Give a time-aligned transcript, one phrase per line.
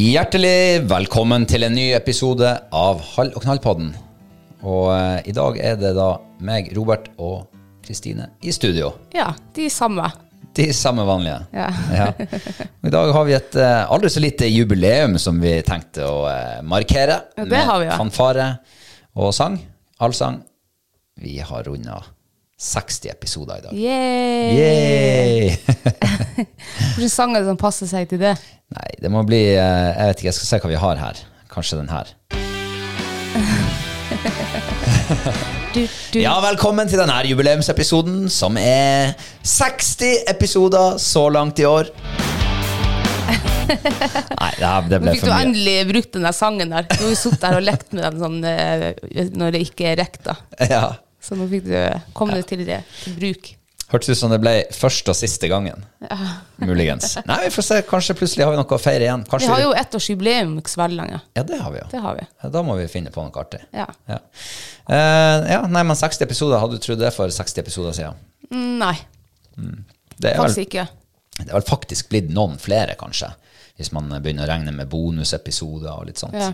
[0.00, 3.90] Hjertelig velkommen til en ny episode av Hall og knall-podden.
[4.64, 6.06] Og eh, i dag er det da
[6.46, 7.50] meg, Robert og
[7.84, 8.94] Kristine i studio.
[9.12, 9.26] Ja,
[9.58, 10.06] de samme.
[10.56, 11.42] De samme vanlige.
[11.52, 11.66] Ja.
[11.92, 12.06] Ja.
[12.80, 16.22] Og I dag har vi et eh, aldri så lite jubileum som vi tenkte å
[16.30, 17.18] eh, markere.
[17.36, 18.00] Ja, det har vi, ja.
[18.00, 18.48] fanfare
[19.20, 19.60] og sang.
[20.00, 20.40] Allsang.
[21.20, 22.00] Vi har runda
[22.60, 23.72] 60 episoder i dag.
[23.72, 24.50] Yay!
[24.60, 25.56] Yay!
[26.94, 28.34] Hvilken sang er det som passer seg til det?
[28.76, 31.22] Nei, det må bli eh, Jeg vet ikke, jeg skal se hva vi har her.
[31.50, 32.06] Kanskje den her.
[35.70, 36.16] Du, du.
[36.18, 39.12] Ja, velkommen til denne jubileumsepisoden, som er
[39.46, 41.86] 60 episoder så langt i år.
[43.70, 45.44] Nei, det, her- det ble fikk du for mye.
[45.46, 46.88] endelig brukt den sangen der.
[46.90, 50.00] Nå har vi sittet her og lekt med den sånn, eh, når det ikke er
[50.02, 50.22] rekt.
[50.26, 50.34] da.
[50.66, 50.82] Ja.
[51.20, 51.74] Så nå fikk du
[52.16, 53.50] komme det til, det, til bruk.
[53.90, 55.82] Hørtes ut som det ble første og siste gangen.
[56.06, 56.16] Ja.
[56.68, 57.16] Muligens.
[57.26, 57.78] Nei, vi får se.
[57.88, 59.24] Kanskje plutselig har vi noe å feire igjen.
[59.26, 61.18] Vi har jo ettårsjubileum ikke så veldig lenge.
[61.34, 61.88] Ja, det har vi jo.
[61.90, 62.26] Det har vi.
[62.44, 63.64] Ja, Da må vi finne på noe artig.
[63.74, 63.88] Ja.
[64.06, 64.20] Ja.
[64.86, 68.22] Uh, ja, nei, men 60 episoder, hadde du trodd det for 60 episoder siden?
[68.50, 68.94] Mm, Nei,
[70.20, 70.86] Det er faktisk ikke.
[71.40, 73.32] Det er vel faktisk blitt noen flere, kanskje.
[73.80, 76.38] Hvis man begynner å regne med bonusepisoder og litt sånt.
[76.38, 76.52] Ja.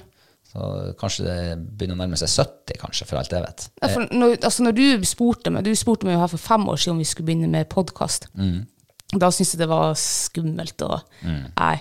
[0.56, 1.40] Så kanskje det
[1.76, 3.66] begynner å nærme seg 70, kanskje, for alt jeg vet.
[3.82, 6.80] Ja, når, altså når du spurte meg Du spurte meg jo her for fem år
[6.80, 8.30] siden om vi skulle begynne med podkast.
[8.38, 8.62] Mm.
[9.12, 10.86] Da syntes jeg det var skummelt.
[10.86, 11.74] Og, nei.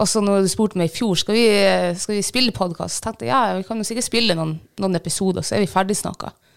[0.00, 1.44] og så når du spurte meg i fjor skal vi,
[2.00, 5.44] skal vi spille podkast, tenkte jeg ja, vi kan jo sikkert spille noen, noen episoder,
[5.44, 5.98] så er vi ferdig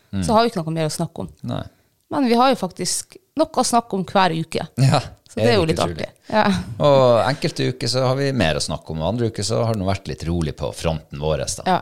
[0.10, 0.24] Mm.
[0.26, 1.28] Så har vi ikke noe mer å snakke om.
[1.46, 1.66] Nei.
[2.10, 4.66] Men vi har jo faktisk noe å snakke om hver uke.
[4.82, 6.08] Ja, Så det er jo litt utrolig.
[6.08, 6.34] artig.
[6.34, 6.46] Ja.
[6.86, 9.78] Og enkelte uker så har vi mer å snakke om, og andre uker så har
[9.78, 11.46] det vært litt rolig på fronten vår.
[11.70, 11.78] Ja.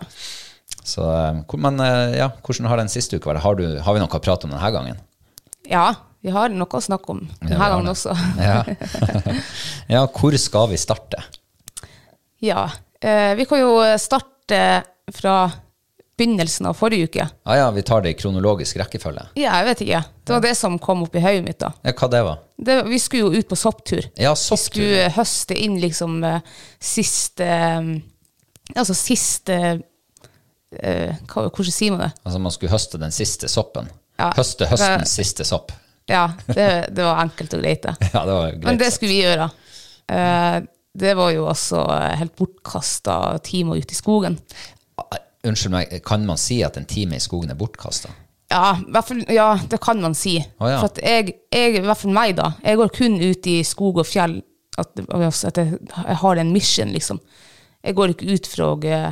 [0.84, 3.44] Så, eh, men eh, ja, hvordan har den siste uka vært?
[3.46, 5.00] Har, du, har vi noe å prate om denne gangen?
[5.68, 5.88] ja,
[6.24, 8.14] vi har noe å snakke om denne ja, gangen også.
[8.42, 8.64] Ja.
[9.96, 11.22] ja, hvor skal vi starte?
[12.44, 12.66] Ja.
[13.00, 14.60] Eh, vi kan jo starte
[15.16, 15.36] fra
[16.18, 17.28] begynnelsen av forrige uke.
[17.44, 19.28] Ah, ja, vi tar det i kronologisk rekkefølge.
[19.38, 20.04] Ja, jeg vet ikke.
[20.26, 21.72] Det var det som kom opp i høyet mitt da.
[21.86, 22.40] Ja, hva det var?
[22.58, 24.08] Det, vi skulle jo ut på sopptur.
[24.18, 24.58] Ja, sopptur.
[24.58, 26.40] Vi skulle skulle høste inn liksom eh,
[26.82, 27.92] siste eh,
[28.76, 32.10] Altså siste eh, hva, Hvordan sier man det?
[32.26, 33.88] Altså man skulle høste den siste soppen.
[34.18, 34.32] Ja.
[34.36, 35.72] Høste høstens siste sopp.
[36.10, 37.96] Ja, det, det var enkelt og greit, det.
[38.16, 38.66] Ja, det var greit.
[38.66, 39.50] Men det skulle vi gjøre.
[40.12, 40.58] Eh,
[40.98, 41.84] det var jo også
[42.18, 44.40] helt bortkasta timer ute i skogen.
[45.44, 48.10] Ah, Unnskyld meg, kan man si at en time i skogen er bortkasta?
[48.50, 48.78] Ja,
[49.30, 50.38] ja, det kan man si.
[50.40, 50.78] Å, ja.
[50.82, 54.00] For at jeg, jeg, i hvert fall meg, da, jeg går kun ut i skog
[54.02, 54.38] og fjell
[54.80, 57.20] at, altså at jeg, jeg har en mission, liksom.
[57.84, 59.12] Jeg går ikke ut for å eh,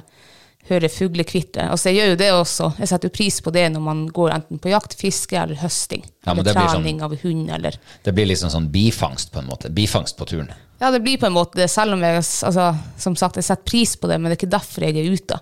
[0.69, 1.69] høre fuglekvitter.
[1.69, 2.69] Altså, jeg gjør jo det også.
[2.81, 6.03] Jeg setter jo pris på det når man går enten på jakt, fiske eller høsting.
[6.25, 7.77] Ja, eller trening sånn- trening av hund, eller
[8.07, 9.69] Det blir liksom sånn bifangst, på en måte.
[9.69, 10.49] Bifangst på turen.
[10.81, 13.63] Ja, det blir på en måte det, selv om jeg altså, som sagt, jeg setter
[13.67, 15.39] pris på det, men det er ikke derfor jeg er ute.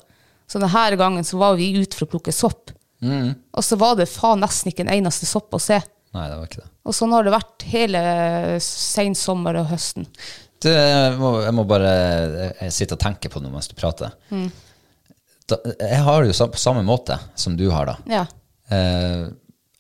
[0.48, 2.74] Så denne gangen så var vi ute for å plukke sopp.
[3.04, 5.80] Og så var det faen nesten ikke en eneste sopp å se.
[6.14, 6.70] Nei, det var ikke det.
[6.86, 8.02] Og sånn har det vært hele
[8.64, 10.06] sensommer og høsten.
[10.64, 11.94] Du, jeg, må, jeg må bare
[12.62, 14.14] jeg sitte og tenke på noe mens du prater.
[15.50, 17.96] Da, jeg har det jo på samme måte som du har, da.
[18.08, 18.24] Ja.
[18.72, 19.26] Eh,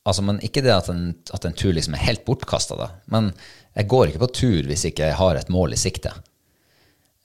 [0.03, 2.89] altså, men ikke det at en, at en tur liksom er helt bortkasta, da.
[3.13, 3.31] Men
[3.77, 6.11] jeg går ikke på tur hvis ikke jeg har et mål i sikte.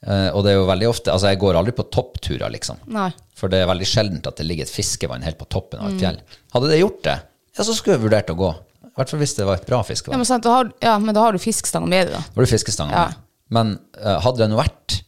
[0.07, 2.79] Eh, og det er jo veldig ofte Altså, jeg går aldri på toppturer, liksom.
[2.95, 3.09] Nei.
[3.39, 6.03] For det er veldig sjeldent at det ligger et fiskevann helt på toppen av et
[6.03, 6.21] fjell.
[6.55, 7.17] Hadde det gjort det,
[7.59, 8.53] ja, så skulle jeg vurdert å gå.
[8.87, 10.19] I hvert fall hvis det var et bra Ja, fiskevann.
[10.23, 12.23] men, sant, har, ja, men da har du fiskestanga med deg, da.
[12.35, 13.05] Det fiskestanga Ja.
[13.11, 13.25] med.
[13.51, 13.69] Men
[13.99, 14.99] uh, hadde det nå vært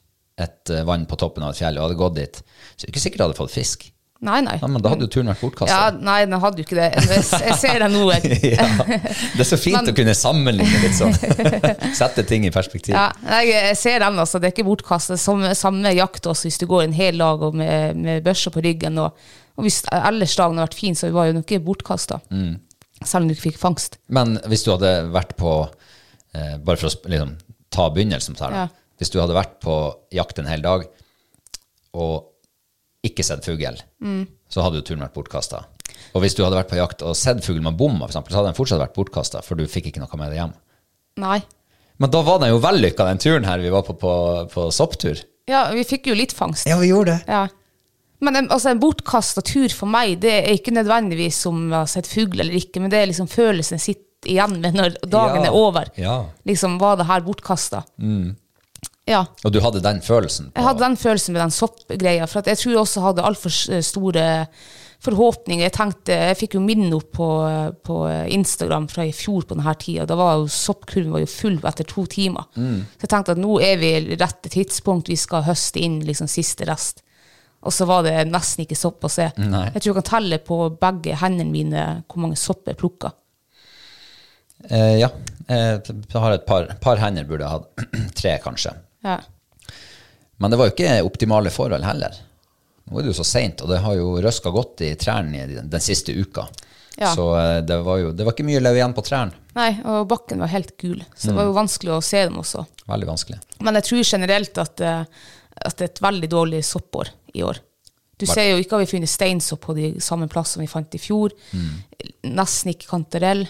[0.41, 2.95] et uh, vann på toppen av et fjell, og hadde gått dit, så er det
[2.95, 3.91] ikke sikkert jeg hadde fått fisk.
[4.21, 4.59] Nei, nei.
[4.61, 6.89] nei men da hadde jo turen vært Ja, nei, den hadde jo ikke det.
[7.09, 8.03] Jeg, jeg ser det nå.
[8.51, 8.67] Ja.
[8.85, 11.15] Det er så fint Men- å kunne sammenligne litt sånn.
[12.01, 12.93] Sette ting i perspektiv.
[12.93, 13.07] Ja,
[13.41, 14.41] jeg, jeg ser den, altså.
[14.41, 15.21] Det er ikke bortkastet.
[15.23, 19.01] Samme, samme jakt også, hvis du går en hel dag med, med børsa på ryggen.
[19.01, 22.21] Og, og hvis ellers dagen har vært fin, så var jo nok ikke bortkasta.
[22.29, 22.59] Mm.
[23.01, 23.97] Selv om du ikke fikk fangst.
[24.13, 27.39] Men hvis du hadde vært på eh, Bare for å liksom,
[27.73, 28.67] ta begynnelsen på det her.
[28.67, 28.93] Ja.
[29.01, 29.81] Hvis du hadde vært på
[30.13, 30.85] jakt en hel dag
[31.97, 32.30] og
[33.07, 34.27] ikke sett fugl, Mm.
[34.49, 35.65] så hadde jo turen vært bortkasta.
[36.15, 38.55] Og hvis du hadde vært på jakt og sett fugl med bomma, så hadde den
[38.59, 40.53] fortsatt vært bortkasta, for du fikk ikke noe med deg hjem.
[41.19, 41.41] Nei.
[41.99, 44.13] Men da var den jo vellykka, den turen her vi var på på,
[44.53, 45.23] på sopptur.
[45.49, 46.67] Ja, vi fikk jo litt fangst.
[46.67, 47.25] Ja, vi gjorde det.
[47.29, 47.49] Ja.
[48.21, 51.87] Men en, altså, en bortkasta tur for meg, det er ikke nødvendigvis om jeg har
[51.89, 55.45] sett fugl eller ikke, men det er liksom følelsen sitt sitter igjen med når dagen
[55.45, 55.49] Ja.
[55.49, 55.87] er over.
[55.97, 56.15] Ja.
[56.45, 57.79] Liksom, var det her bortkasta?
[59.11, 59.25] Ja.
[59.45, 60.53] Og du hadde den følelsen?
[60.53, 63.27] På, Jeg hadde den følelsen med den soppgreia, for at jeg tror jeg også hadde
[63.27, 64.27] altfor store
[65.01, 65.65] forhåpninger.
[65.65, 67.27] Jeg tenkte, jeg fikk jo minne opp på,
[67.89, 67.99] på
[68.37, 70.05] Instagram fra i fjor på denne tida.
[70.09, 72.47] Da var jo soppkurven var jo full etter to timer.
[72.55, 76.29] Så jeg tenkte at nå er vi i rette tidspunkt, vi skal høste inn liksom
[76.31, 77.01] siste rest.
[77.65, 79.27] Og så var det nesten ikke sopp å se.
[79.41, 79.67] Nei.
[79.75, 83.11] Jeg tror jeg kan telle på begge hendene mine hvor mange sopp jeg plukka.
[84.69, 85.09] Eh, ja.
[85.49, 87.85] Eh, Jeg har et par, par hender, burde jeg hatt.
[88.21, 88.73] Tre, kanskje.
[89.07, 89.19] Ja.
[90.41, 92.17] Men det var jo ikke optimale forhold heller.
[92.89, 95.85] Nå er det jo så seint, og det har jo røska godt i trærne den
[95.85, 96.47] siste uka.
[96.99, 97.13] Ja.
[97.15, 99.37] Så eh, det var jo det var ikke mye løv igjen på trærne.
[99.57, 102.65] Nei, og bakken var helt gul, så det var jo vanskelig å se dem også.
[102.91, 103.39] Veldig vanskelig.
[103.67, 105.27] Men jeg tror generelt at, eh,
[105.61, 107.61] at det er et veldig dårlig soppår i år.
[108.21, 111.01] Du ser jo ikke at vi funnet steinsopp på de samme plassene vi fant i
[111.01, 111.33] fjor.
[112.29, 113.47] Nesten ikke kantarell.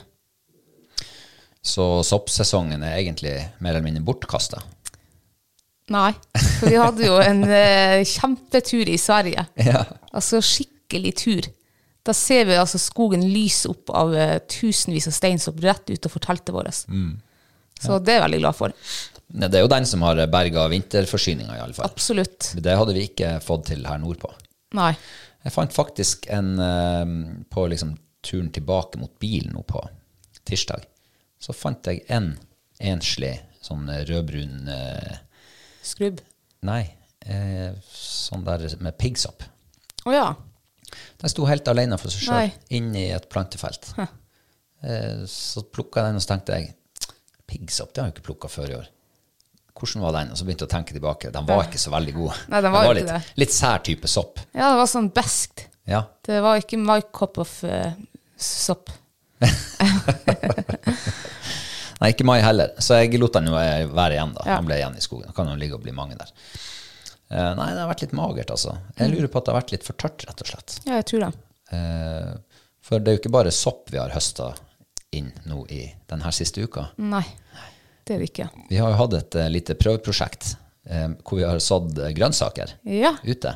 [1.61, 4.63] Så soppsesongen er egentlig mer eller mindre bortkasta.
[5.91, 9.47] Nei, for vi hadde jo en eh, kjempetur i Sverige.
[9.71, 9.85] Ja.
[10.15, 11.49] Altså skikkelig tur.
[12.07, 16.55] Da ser vi altså skogen lyse opp av eh, tusenvis av steinsopp rett utenfor teltet
[16.55, 16.71] vårt.
[17.81, 18.75] Så det er jeg veldig glad for.
[19.31, 21.87] Det er jo den som har berga vinterforsyninga, iallfall.
[21.87, 22.53] Absolutt.
[22.59, 24.33] Det hadde vi ikke fått til her nordpå.
[24.79, 24.93] Nei.
[25.45, 27.13] Jeg fant faktisk en eh,
[27.51, 29.81] På liksom turen tilbake mot bilen nå på
[30.45, 30.83] tirsdag,
[31.41, 32.35] så fant jeg en
[32.81, 33.33] enslig
[33.65, 35.15] sånn rødbrun eh,
[35.83, 36.21] Skrubb.
[36.67, 36.83] Nei,
[37.25, 39.45] eh, sånn der med piggsopp.
[40.05, 40.29] Å ja.
[41.21, 43.93] Den sto helt alene for seg sjøl, inni et plantefelt.
[44.81, 46.75] Eh, så plukka jeg den, og så tenkte jeg
[47.51, 48.87] piggsopp, det har jeg ikke plukka før i år.
[49.81, 50.33] Hvordan var den?
[50.33, 51.33] Og så begynte jeg å tenke tilbake.
[51.33, 52.41] Den var ikke så veldig god.
[52.53, 53.37] Nei, den var jo litt, ikke det.
[53.41, 54.43] litt sær type sopp.
[54.53, 55.65] Ja, det var sånn beskt.
[55.89, 56.03] Ja.
[56.27, 57.93] Det var ikke my cup of uh,
[58.37, 58.93] sopp.
[62.01, 62.73] Nei, ikke mai heller.
[62.81, 64.45] Så jeg lot den jo være igjen, da.
[64.49, 64.57] Ja.
[64.57, 65.29] Han ble igjen i skogen.
[65.29, 66.31] Da kan han ligge og bli mange der.
[67.31, 68.73] Uh, nei, det har vært litt magert, altså.
[68.99, 70.79] Jeg lurer på at det har vært litt for tørt, rett og slett.
[70.89, 71.31] Ja, jeg tror det.
[71.71, 74.49] Uh, for det er jo ikke bare sopp vi har høsta
[75.15, 76.89] inn nå i denne siste uka.
[77.05, 77.23] Nei,
[78.09, 78.49] det er det ikke.
[78.73, 80.55] Vi har jo hatt et uh, lite prøveprosjekt
[80.91, 83.13] hvor vi har sådd grønnsaker Ja.
[83.23, 83.51] ute.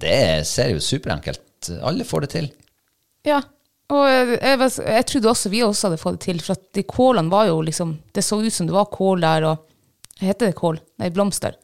[0.00, 2.48] Det ser jo superenkelt Alle får det til.
[3.28, 3.36] Ja.
[3.90, 6.82] Og jeg, jeg, jeg trodde også vi også hadde fått det til, for at de
[6.86, 9.56] kålene var jo liksom Det så ut som det var kål der, og
[10.20, 10.76] Heter det kål?
[11.00, 11.54] Nei, blomster.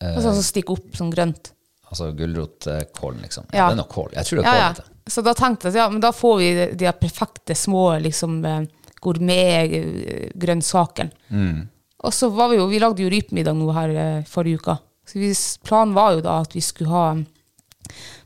[0.00, 1.50] Og altså som stikker opp sånn grønt.
[1.90, 3.44] Altså gulrotkålen, liksom.
[3.52, 3.58] Ja.
[3.58, 3.66] Ja.
[3.68, 4.10] Det er nok kål.
[4.16, 4.76] Jeg tror det er Ja, kål.
[4.88, 4.92] ja.
[5.08, 8.32] Så da tenkte jeg at ja, men da får vi de, de perfekte små liksom,
[8.44, 8.64] eh,
[9.04, 11.10] gourmetgrønnsakene.
[11.28, 11.68] Mm.
[12.06, 14.74] Og så var vi jo, vi lagde jo rypemiddag nå her eh, forrige uka.
[15.08, 15.32] Så vi,
[15.66, 17.06] planen var jo da at vi skulle ha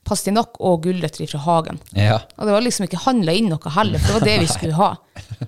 [0.09, 1.79] pastinakk og gulrøtter fra hagen.
[1.97, 2.19] Ja.
[2.37, 4.79] Og det var liksom ikke handla inn noe heller, for det var det vi skulle
[4.81, 4.91] ha.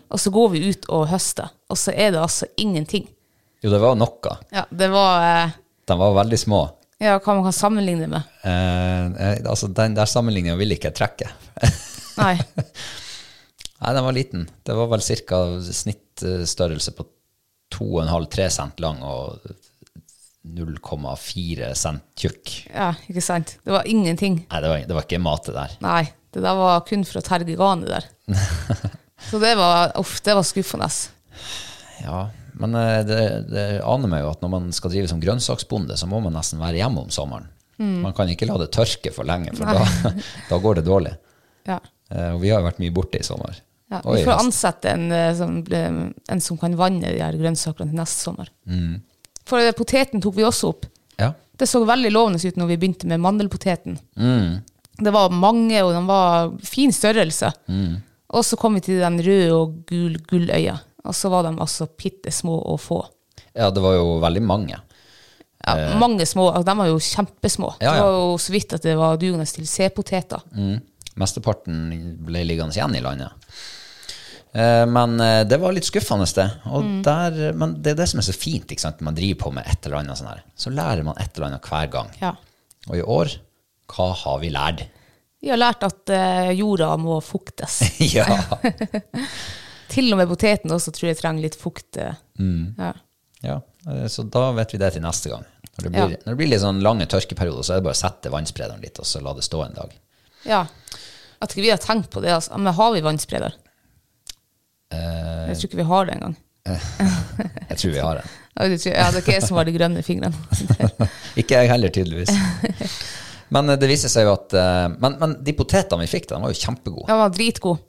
[0.08, 3.08] Og så går vi ut og høster, og så er det altså ingenting.
[3.64, 4.38] Jo, det var noe.
[4.52, 5.54] Ja, det var eh,
[5.88, 6.64] De var veldig små.
[7.02, 8.34] Ja, hva man kan sammenligne med.
[8.46, 11.30] Eh, eh, altså, den der sammenligninga vil ikke jeg trekke.
[12.23, 12.37] Nei.
[13.80, 14.46] Nei, den var liten.
[14.64, 15.40] Det var vel ca.
[15.64, 17.08] snittstørrelse på
[17.75, 19.40] 2,5-3 cent lang og
[20.44, 22.52] 0,4 cent tjukk.
[22.72, 23.56] Ja, ikke sant.
[23.64, 24.42] Det var ingenting.
[24.50, 25.74] Nei, det var, det var ikke mat, det der.
[25.84, 26.02] Nei,
[26.34, 28.08] det der var kun for å terge ganet der.
[29.30, 30.88] Så det var, uff, det var skuffende.
[32.04, 32.18] Ja,
[32.60, 36.08] men eh, det, det aner meg jo at når man skal drive som grønnsaksbonde, så
[36.10, 37.48] må man nesten være hjemme om sommeren.
[37.78, 40.12] Man kan ikke la det tørke for lenge, for da,
[40.50, 41.14] da går det dårlig.
[41.66, 41.80] Ja.
[42.12, 43.56] Eh, Og vi har jo vært mye borte i sommer.
[43.92, 47.98] Ja, vi får ansette en, eh, som, en som kan vanne de her grønnsakene til
[47.98, 48.50] neste sommer.
[48.68, 49.00] Mm.
[49.48, 50.86] For eh, poteten tok vi også opp.
[51.20, 51.32] Ja.
[51.58, 53.98] Det så veldig lovende ut når vi begynte med mandelpoteten.
[54.16, 54.62] Mm.
[55.04, 57.50] Det var mange, og de var fin størrelse.
[57.66, 58.00] Mm.
[58.34, 60.78] Og så kom vi til den røde og gul gulløya.
[61.04, 63.04] Og så var de altså bitte små og få.
[63.54, 64.80] ja, det var jo veldig mange.
[65.64, 66.50] Ja, mange små.
[66.50, 67.68] altså, De var jo kjempesmå.
[67.80, 67.86] Eh.
[67.86, 67.94] Ja, ja.
[67.94, 70.42] Det var jo så vidt at det var dugende til C-poteter.
[70.52, 70.80] Mm.
[71.20, 71.78] Mesteparten
[72.26, 73.30] ble liggende igjen i landet.
[74.54, 76.46] Eh, Men eh, det var litt skuffende, det.
[76.70, 79.00] Og der, men det er det som er så fint ikke sant?
[79.02, 80.44] man driver på med et eller annet sånn her.
[80.56, 82.12] Så lærer man et eller annet hver gang.
[82.20, 82.34] Ja.
[82.88, 83.32] Og i år,
[83.94, 84.84] hva har vi lært?
[85.44, 87.80] Vi har lært at eh, jorda må fuktes.
[88.16, 88.28] ja.
[89.94, 91.99] Til og med poteten også tror jeg trenger litt fukt.
[92.40, 92.75] Mm.
[92.80, 92.92] Ja.
[93.44, 93.58] ja.
[94.11, 95.44] Så da vet vi det til neste gang.
[95.75, 96.23] Når det blir, Ja.
[96.25, 98.99] når det blir litt sånn lange tørkeperioder, så er det bare å sette vannsprederen litt,
[99.02, 99.92] og så la det stå en dag.
[100.49, 100.62] ja.
[101.42, 102.30] At ikke vi har tenkt på det.
[102.32, 102.56] Altså.
[102.56, 103.52] Men har vi vannspreder?
[104.94, 105.44] Eh.
[105.50, 106.36] Jeg tror ikke vi har det engang.
[107.70, 108.32] Jeg tror vi har en.
[108.54, 110.36] Ja, det ja, det er ikke jeg som har de grønne fingrene.
[111.40, 112.30] Ikke jeg heller, tydeligvis.
[113.50, 116.38] Men eh, det viser seg jo at eh, Men, men de potetene vi fikk, de
[116.38, 117.08] var jo kjempegode.
[117.10, 117.80] De var dritgod.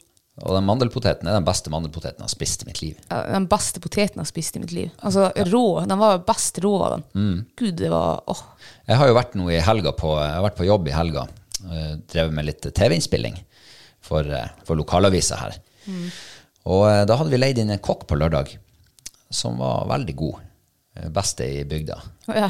[0.42, 2.98] Og den mandelpoteten er den beste mandelpoteten jeg har spist i mitt liv.
[3.14, 4.90] Ja, Den beste poteten jeg har spist i mitt liv.
[5.06, 5.62] Altså rå.
[5.86, 7.06] Den var best rå av den.
[7.14, 7.38] Mm.
[7.62, 8.42] Gud, det var åh.
[8.90, 11.28] Jeg har jo vært nå i helga på, jeg har vært på jobb i helga.
[11.70, 13.38] eh, Drevet med litt TV-innspilling
[14.02, 14.34] for,
[14.66, 15.62] for lokalavisa her.
[16.66, 18.56] Og eh, da hadde vi leid inn en kokk på lørdag
[19.34, 20.42] som var veldig god.
[20.98, 22.00] Eh, Beste i bygda.
[22.34, 22.50] Ja.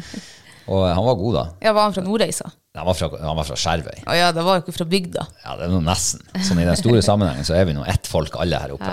[0.70, 1.44] Og eh, han var god, da.
[1.66, 2.50] ja, var han fra Nordreisa?
[2.78, 4.04] Han var fra, han var fra Skjervøy.
[4.06, 5.26] Oh, ja, det var jo ikke fra bygda.
[5.42, 6.22] Ja, det er noe nesten.
[6.46, 8.92] Sånn i den store sammenhengen så er vi nå ett folk alle her oppe.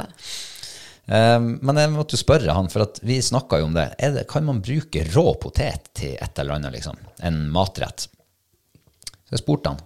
[1.07, 3.85] Um, men jeg måtte jo spørre han, for at vi snakka jo om det.
[4.01, 4.25] Er det.
[4.31, 6.97] Kan man bruke rå potet til et eller annet, liksom?
[7.29, 8.07] En matrett?
[9.27, 9.85] Så jeg spurte han.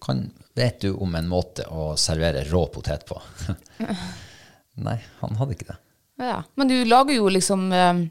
[0.00, 0.24] Kan,
[0.60, 3.16] vet du om en måte å servere rå potet på?
[4.86, 5.78] Nei, han hadde ikke det.
[6.20, 6.42] Ja.
[6.60, 8.02] Men du lager jo liksom eh,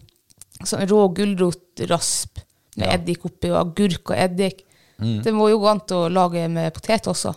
[0.65, 2.41] sånn rå gulrotrasp
[2.79, 2.93] med Ja.
[2.95, 4.63] eddik oppi, og agurk og eddik.
[4.99, 5.21] Mm.
[5.25, 7.33] Det må jo gå an å lage med potet også.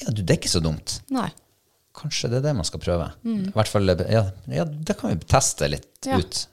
[0.00, 0.98] Ja, du, det er ikke så dumt.
[1.12, 1.28] Nei.
[2.00, 3.10] Kanskje det er det man skal prøve.
[3.26, 6.18] I hvert fall, ja, ja, det kan vi teste litt Ja.
[6.22, 6.46] ut.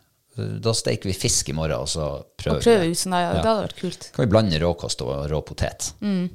[0.61, 2.97] Da steker vi fisk i morgen, og så prøver Og prøver vi det.
[2.97, 3.37] ut sånn ja, Ja.
[3.41, 4.09] det hadde vært kult.
[4.13, 5.93] kan vi blande råkost og rå potet.
[6.01, 6.27] Ja.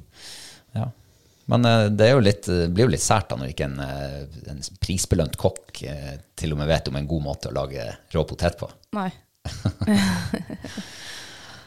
[1.51, 4.21] Men eh, det jo litt, det blir jo litt sært da når ikke en, eh,
[4.53, 7.83] en prisbelønt kokk eh, til og med vet om en god måte å lage
[8.15, 8.69] rå potet på.
[8.95, 9.09] Nei.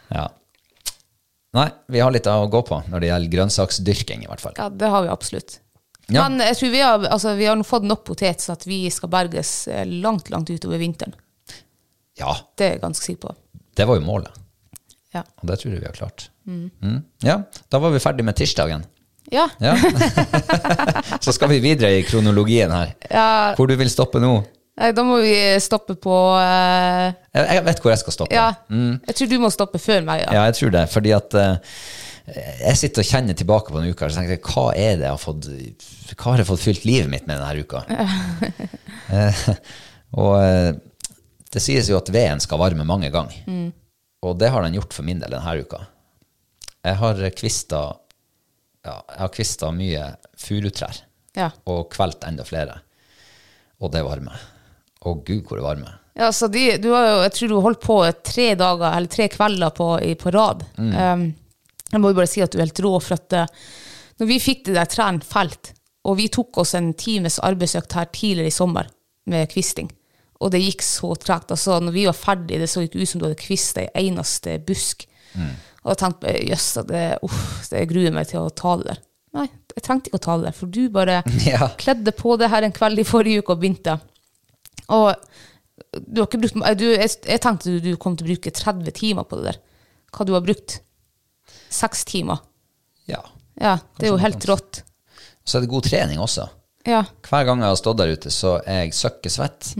[0.08, 0.28] Ja.
[1.56, 4.54] Nei, vi har litt å gå på når det gjelder grønnsaksdyrking, i hvert fall.
[4.58, 5.56] Ja, det har vi absolutt.
[6.06, 6.28] Ja.
[6.28, 9.10] Men jeg tror vi har, altså, vi har fått nok potet så at vi skal
[9.10, 11.16] berges eh, langt, langt utover vinteren.
[12.16, 13.34] Ja, Det er jeg ganske sikker på.
[13.76, 14.30] det var jo målet,
[15.12, 15.24] Ja.
[15.42, 16.28] og det tror jeg vi har klart.
[16.46, 17.02] Mm.
[17.26, 18.86] Ja, da var vi ferdig med tirsdagen.
[19.32, 19.48] Ja.
[19.60, 19.74] Ja.
[21.24, 22.94] Så skal vi videre i kronologien her.
[23.10, 23.54] ja.
[23.56, 24.38] Hvor du vil stoppe nå?
[24.76, 27.06] Nei, da må vi stoppe på uh...
[27.32, 28.36] Jeg vet hvor jeg skal stoppe.
[28.36, 28.50] Ja.
[28.68, 30.26] Jeg tror du må stoppe før meg.
[30.26, 30.34] Ja.
[30.36, 30.82] Ja, jeg tror det.
[30.92, 31.78] Fordi at uh,
[32.60, 35.06] jeg sitter og kjenner tilbake på denne uka og så tenker jeg, hva er det
[35.06, 35.48] jeg har fått
[36.12, 37.84] Hva har jeg fått fylt livet mitt med denne uka?
[39.14, 39.42] uh,
[40.20, 40.70] og eh,
[41.54, 43.70] det sies jo at veden skal varme mange ganger.
[44.26, 45.86] Og det har den gjort for min del denne uka.
[46.84, 47.80] Jeg har kvista
[48.86, 50.08] ja, jeg har kvista mye
[50.40, 51.02] furutrær
[51.36, 51.50] Ja.
[51.68, 52.78] og kvelt enda flere.
[53.82, 54.40] Og det varmer.
[55.04, 55.96] Å gud, hvor det varmer.
[56.16, 59.26] Ja, så de, du har jo, jeg tror du holdt på tre dager, eller tre
[59.28, 60.62] kvelder på, i, på rad.
[60.80, 61.26] Um,
[61.92, 63.50] jeg må jo bare si at du er helt rå, for at eh,
[64.22, 65.74] når vi fikk det der trærne felt,
[66.08, 68.88] og vi tok oss en times arbeidsøkt her tidligere i sommer
[69.28, 69.90] med kvisting,
[70.40, 71.52] og det gikk så tregt.
[71.52, 74.56] Altså, når vi var ferdig, det så ikke ut som du hadde kvista ei eneste
[74.66, 75.04] busk.
[75.86, 79.02] Og jeg tenkte jøss, jøss, det, uh, det gruer meg til å ta det der.
[79.36, 79.44] Nei,
[79.76, 81.68] jeg trengte ikke å ta det der, for du bare Ja.
[81.78, 83.98] kledde på det her en kveld i forrige uke og begynte.
[84.96, 85.12] Og
[86.02, 88.96] du har ikke brukt, du, jeg, jeg tenkte du, du kom til å bruke 30
[88.96, 89.62] timer på det der.
[90.16, 90.80] Hva du har brukt?
[91.72, 92.42] Seks timer.
[93.10, 93.22] Ja.
[93.60, 94.82] Ja, det er jo helt rått.
[95.46, 96.48] Så er det god trening også.
[96.86, 97.04] Ja.
[97.26, 99.72] Hver gang jeg har stått der ute, så er jeg søkkesvett.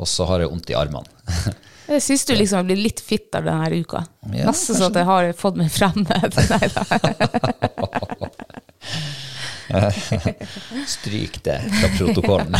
[0.00, 1.06] Og så har jeg vondt i armene.
[1.90, 4.04] Jeg syns du liksom blitt litt av denne uka.
[4.30, 6.04] Ja, Nesten så at jeg har fått meg frem.
[6.06, 6.82] Nei da.
[10.94, 12.54] Stryk det fra protokollen.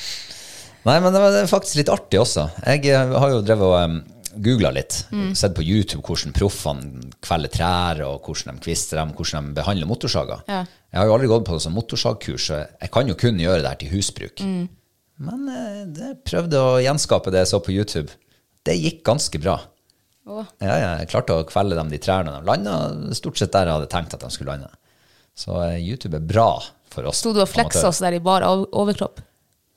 [0.88, 2.48] Nei, men det var faktisk litt artig også.
[2.64, 5.04] Jeg eh, har jo drevet og googla litt.
[5.36, 9.90] Sett på YouTube hvordan proffene kveller trær, og hvordan de kvister dem, hvordan de behandler
[9.90, 10.42] motorsager.
[10.50, 10.64] Ja.
[10.90, 13.72] Jeg har jo aldri gått på sånn motorsagkurs, så jeg kan jo kun gjøre det
[13.74, 14.42] her til husbruk.
[15.20, 18.10] Men jeg prøvde å gjenskape det jeg så på YouTube.
[18.66, 19.56] Det gikk ganske bra.
[20.28, 20.44] Oh.
[20.60, 22.76] Ja, ja, jeg klarte å kvelle dem de trærne de landa,
[23.16, 24.68] stort sett der jeg hadde tenkt at de skulle lande.
[25.38, 26.52] Så eh, YouTube er bra
[26.92, 27.22] for oss.
[27.22, 29.22] Sto du og fleksa oss der i bar overkropp?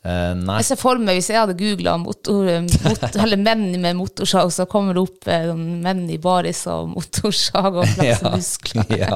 [0.03, 0.57] Eh, nei.
[0.59, 2.49] Jeg ser for meg, hvis jeg hadde googla motor,
[3.47, 8.35] menn med motorsag, så kommer det opp eh, menn i baris og motorsag og flekser
[8.35, 8.91] muskler.
[9.05, 9.15] ja,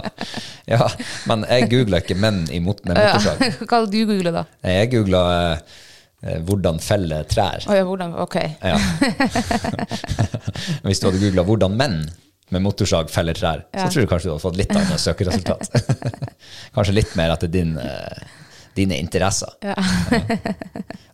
[0.70, 0.88] ja,
[1.28, 3.60] men jeg googla ikke menn i mot med motorsag.
[3.66, 4.46] Hva hadde du googla da?
[4.64, 5.84] Jeg googla eh, eh,
[6.22, 7.68] 'hvordan felle trær'.
[7.70, 8.14] Oh, ja, hvordan?
[8.18, 8.36] Ok.
[8.64, 8.78] Ja.
[10.86, 12.00] Hvis du hadde googla 'hvordan menn
[12.50, 13.86] med motorsag feller trær', Ja.
[13.86, 15.70] så tror jeg kanskje du hadde fått litt annet søkeresultat.
[16.76, 18.18] kanskje litt mer etter din, eh,
[18.76, 19.50] dine interesser.
[19.62, 19.76] Ja.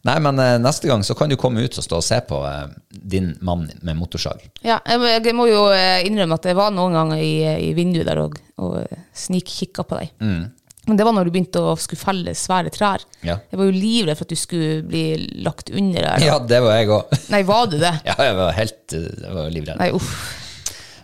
[0.03, 2.39] Nei, men eh, neste gang så kan du komme ut og stå og se på
[2.45, 4.43] eh, din mann med motorsag.
[4.62, 7.33] Ja, jeg må, jo eh, innrømme at det var noen ganger i,
[7.69, 8.83] i vinduet der og, og
[9.15, 10.13] snikkikka på deg.
[10.22, 10.51] Men
[10.84, 13.04] det var når du begynte å skulle felle svære trær.
[13.24, 13.38] Ja.
[13.52, 15.04] Jeg var jo livredd for at du skulle bli
[15.46, 16.25] lagt under der.
[16.28, 17.13] Ja, det var jeg òg.
[17.34, 17.94] Nei, var du det?
[18.10, 19.80] Ja, jeg var helt eh, jeg var livredd.
[19.80, 20.10] Nei, uff.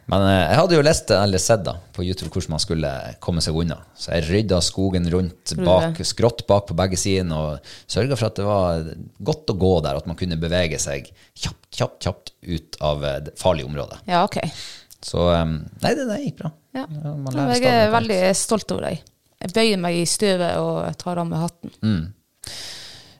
[0.10, 2.92] Men eh, jeg hadde jo lest eller sett da, på YouTube hvordan man skulle
[3.24, 3.78] komme seg unna.
[3.96, 8.42] Så jeg rydda skogen rundt, bak, skrått bak på begge sider, og sørga for at
[8.42, 8.90] det var
[9.32, 11.08] godt å gå der, at man kunne bevege seg
[11.40, 14.02] kjapt, kjapt, kjapt ut av eh, det farlige området.
[14.12, 14.42] Ja, ok.
[15.08, 16.52] Så nei, det, det gikk bra.
[16.76, 16.84] Ja.
[16.92, 19.06] man lærer jeg er veldig stolt over deg.
[19.40, 22.14] Jeg bøyer meg i støvet og tar av meg hatten.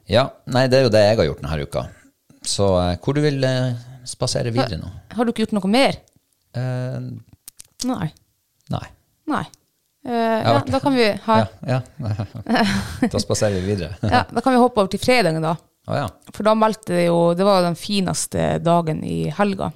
[0.10, 1.84] Ja, nei, det er jo det jeg har gjort denne uka.
[2.50, 3.78] Så eh, hvor du vil eh,
[4.10, 4.90] spasere videre nå?
[5.16, 6.00] Har du ikke gjort noe mer?
[6.58, 7.00] Eh,
[7.88, 8.08] Nei.
[8.74, 8.86] nei.
[9.30, 9.44] Nei.
[10.08, 11.36] Eh, ja, vært- da kan vi ha,
[11.68, 12.26] Ja, ja.
[13.14, 13.96] da spaserer vi videre.
[14.16, 15.56] ja, da kan vi hoppe over til fredagen, da.
[15.90, 16.08] Ja.
[16.36, 19.72] For da meldte det jo Det var den fineste dagen i helga.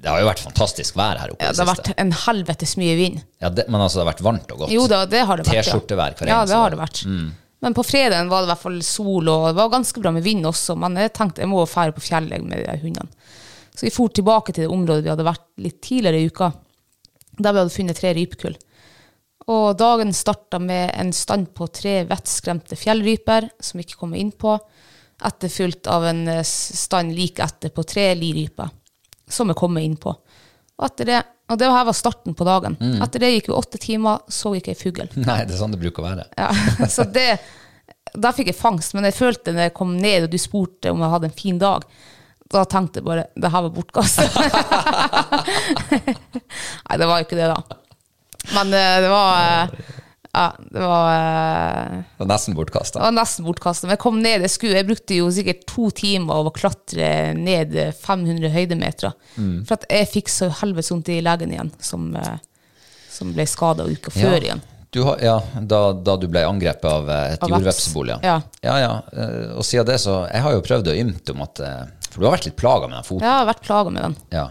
[0.00, 2.94] Det har jo vært fantastisk vær her oppe Ja, det har vært en helvetes mye
[2.96, 3.18] vind.
[3.42, 4.72] Ja, det, men altså, det har vært varmt og godt.
[4.72, 5.58] Jo da, det har det vært.
[5.58, 5.64] ja.
[5.66, 6.78] T-skjortevær hver Ja, eneste det har dag.
[6.78, 7.34] det vært.
[7.60, 10.24] Men på fredagen var det i hvert fall sol, og det var ganske bra med
[10.24, 10.78] vind også.
[10.80, 13.12] Men jeg tenkte jeg må fære på fjellet med de hundene.
[13.76, 16.48] Så vi for tilbake til det området vi hadde vært litt tidligere i uka,
[17.36, 18.56] der vi hadde funnet tre rypekull.
[19.52, 24.32] Og dagen starta med en stand på tre vettskremte fjellryper, som vi ikke kom inn
[24.32, 24.56] på,
[25.28, 28.70] etterfulgt av en eh, stand like etter på tre liryper,
[29.30, 30.14] som jeg kommer inn på.
[30.80, 31.18] Og, det,
[31.52, 32.76] og det her var starten på dagen.
[33.04, 35.08] Etter det gikk vi åtte timer, så gikk jeg fugl.
[35.28, 36.28] Nei, det er sånn det bruker å være.
[36.40, 36.50] Ja,
[36.94, 37.28] så det,
[38.14, 41.04] da fikk jeg fangst, men jeg følte når jeg kom ned og du spurte om
[41.04, 41.84] jeg hadde en fin dag,
[42.50, 44.34] da tenkte jeg bare det her var bortkastet.
[46.88, 47.78] Nei, det var jo ikke det, da.
[48.56, 49.94] Men eh, det var eh,
[50.30, 53.08] Ja, det var Og nesten bortkasta.
[53.10, 53.88] nesten bortkastet.
[53.88, 57.08] Men jeg kom ned, jeg, skulle, jeg brukte jo sikkert to timer av å klatre
[57.34, 59.16] ned 500 høydemeter.
[59.66, 62.36] For at jeg fikk så helvetes vondt i legen igjen, som, eh,
[63.10, 64.62] som ble skada uka før igjen.
[64.90, 65.36] Du har, ja,
[65.70, 68.18] da, da du ble angrepet av eh, et jordvepsebol, ja.
[68.26, 68.38] Ja.
[68.66, 68.94] ja, ja.
[69.14, 72.18] eh, Og siden det, så Jeg har jo prøvd å ymte om at eh, For
[72.18, 73.22] du har vært litt plaga med den foten.
[73.22, 74.16] Ja, Jeg har vært plaga med den.
[74.34, 74.48] Ja.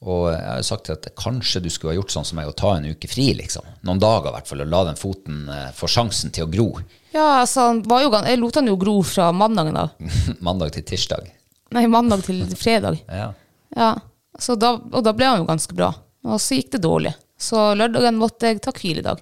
[0.00, 2.72] Og jeg har sagt at kanskje du skulle ha gjort sånn som meg, og ta
[2.78, 3.66] en uke fri, liksom.
[3.84, 6.68] Noen dager i hvert fall, og la den foten eh, få sjansen til å gro.
[7.12, 9.92] Ja, altså, han var jo, jeg lot han jo gro fra mandagen av.
[10.46, 11.28] Mandag til tirsdag.
[11.76, 12.96] Nei, mandag til fredag.
[13.06, 13.28] Ja.
[13.76, 13.92] Ja,
[14.40, 15.92] så da, og da ble han jo ganske bra.
[16.26, 17.12] Og så gikk det dårlig.
[17.40, 19.20] Så lørdagen måtte jeg ta hviledag.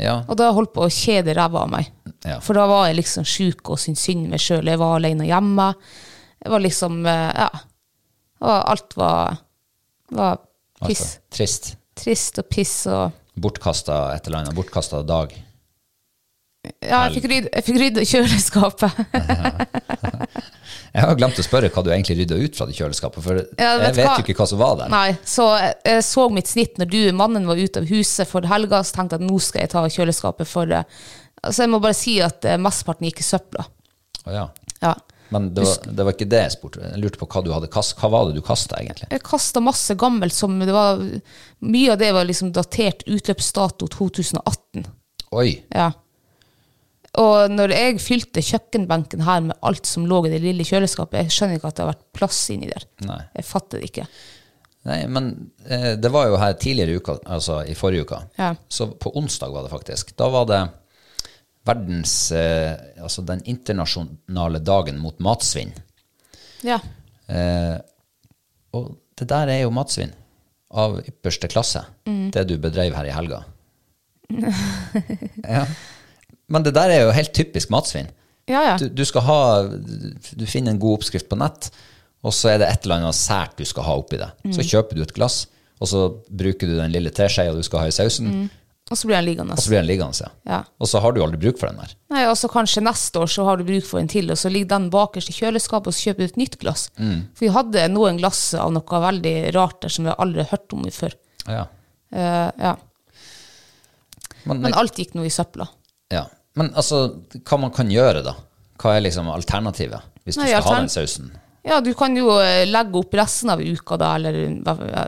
[0.00, 0.20] Ja.
[0.28, 1.90] Og da holdt på å kjede ræva av meg.
[2.24, 2.38] Ja.
[2.44, 4.66] For da var jeg liksom sjuk og syntes synd meg sjøl.
[4.70, 5.68] Jeg var alene hjemme.
[6.42, 7.50] Jeg var liksom eh, Ja.
[8.46, 9.38] Og alt var,
[10.10, 10.40] var
[10.84, 11.00] piss.
[11.00, 11.72] Altså, trist.
[11.96, 14.56] Trist og piss og Bortkasta et eller annet.
[14.56, 15.32] Bortkasta dag.
[16.82, 17.22] Ja, jeg
[17.66, 18.96] fikk rydda kjøleskapet.
[20.96, 23.74] Jeg har glemt å spørre hva du egentlig rydda ut fra det kjøleskapet, for Ja,
[23.76, 24.88] vet jeg vet jo ikke hva som var der.
[24.88, 28.80] Nei, så jeg, så mitt snitt når du, mannen var ute av huset for helga,
[28.80, 30.80] så tenkte jeg at nå skal jeg ta kjøleskapet for det.
[31.44, 33.66] Altså jeg må bare si at eh, mesteparten gikk i søpla.
[34.24, 34.46] Oh, ja.
[34.80, 34.94] Ja.
[35.34, 36.82] Men det var, det var ikke det jeg spurte.
[36.86, 39.08] Jeg lurte på hva du hadde kast, Hva var det du kasta, egentlig?
[39.10, 41.02] Jeg kasta masse gammelt som det var
[41.66, 44.86] Mye av det var liksom datert utløpsdato 2018.
[45.34, 45.48] Oi.
[45.74, 45.90] Ja.
[47.16, 51.34] Og når jeg fylte kjøkkenbenken her med alt som lå i det lille kjøleskapet, jeg
[51.34, 52.84] skjønner ikke at det har vært plass inni der.
[53.08, 53.22] Nei.
[53.38, 54.06] Jeg fatter det ikke.
[54.86, 55.30] Nei, men
[55.64, 58.20] eh, det var jo her tidligere i uka, altså i forrige uka.
[58.38, 58.52] Ja.
[58.68, 60.12] Så på onsdag var det faktisk.
[60.18, 60.60] Da var det
[61.66, 65.72] verdens eh, Altså den internasjonale dagen mot matsvinn.
[66.66, 66.78] Ja.
[67.28, 67.76] Eh,
[68.76, 70.12] og det der er jo matsvinn
[70.76, 72.30] av ypperste klasse, Mm.
[72.34, 73.44] det du bedreiv her i helga.
[75.46, 75.64] ja.
[76.48, 78.08] Men det der er jo helt typisk matsvinn.
[78.46, 78.74] Ja, ja.
[78.78, 81.70] Du, du skal ha Du finner en god oppskrift på nett,
[82.26, 84.28] og så er det et eller annet sært du skal ha oppi det.
[84.54, 84.68] Så Mm.
[84.70, 85.46] kjøper du et glass,
[85.80, 88.48] og så bruker du den lille teskjea du skal ha i sausen,
[88.86, 89.56] Og så blir han liggende.
[89.56, 90.28] og så blir han liggende.
[90.46, 90.60] Ja.
[90.78, 91.94] Og så har du aldri bruk for den der.
[92.14, 94.52] Nei, og så kanskje neste år så har du bruk for en til, og så
[94.52, 96.84] ligger den bakerst i kjøleskapet, og så kjøper du et nytt glass.
[96.94, 100.76] For vi hadde noen glass av noe veldig rart der som vi aldri har hørt
[100.76, 101.16] om før.
[101.48, 101.64] Ja.
[102.14, 102.76] Uh, ja.
[104.46, 105.66] Men, Men alt gikk nå i søpla.
[106.14, 106.28] ja.
[106.56, 107.02] Men altså,
[107.44, 108.32] hva man kan gjøre da?
[108.80, 110.06] Hva er liksom alternativet?
[110.24, 111.26] Hvis du Nei, skal ha den sausen?
[111.66, 114.38] Ja, du kan jo eh, legge opp resten av uka da, eller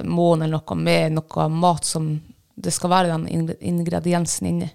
[0.05, 2.11] måneden eller noe, med noe mat som
[2.59, 4.69] det skal være den ingrediensen inni.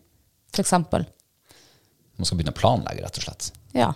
[0.57, 1.05] Eksempel.
[2.17, 3.49] Man skal begynne å planlegge, rett og slett.
[3.73, 3.91] Ja.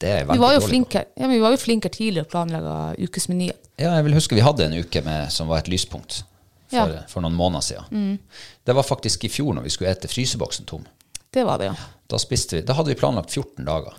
[0.00, 3.58] Det Vi var jo dårlig flinke, ja, vi var jo flinkere tidligere å planlegge ukesmenyen.
[3.76, 6.22] Ja, jeg vil huske vi hadde en uke med, som var et lyspunkt
[6.70, 6.86] for, Ja.
[6.86, 7.08] Mm.
[7.08, 8.18] for noen måneder siden.
[8.64, 10.86] Det var faktisk i fjor når vi skulle ete fryseboksen tom.
[11.30, 11.74] Det var det, ja.
[12.08, 13.98] Da, vi, da hadde vi planlagt 14 dager.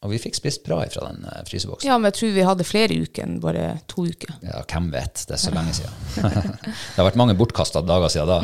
[0.00, 1.88] Og vi fikk spist bra ifra den eh, fryseboksen.
[1.90, 4.32] Ja, men jeg tror vi hadde flere uker enn bare to uker.
[4.46, 5.26] Ja, hvem vet?
[5.28, 5.92] Det er så lenge siden.
[6.64, 8.38] det har vært mange bortkasta dager siden da.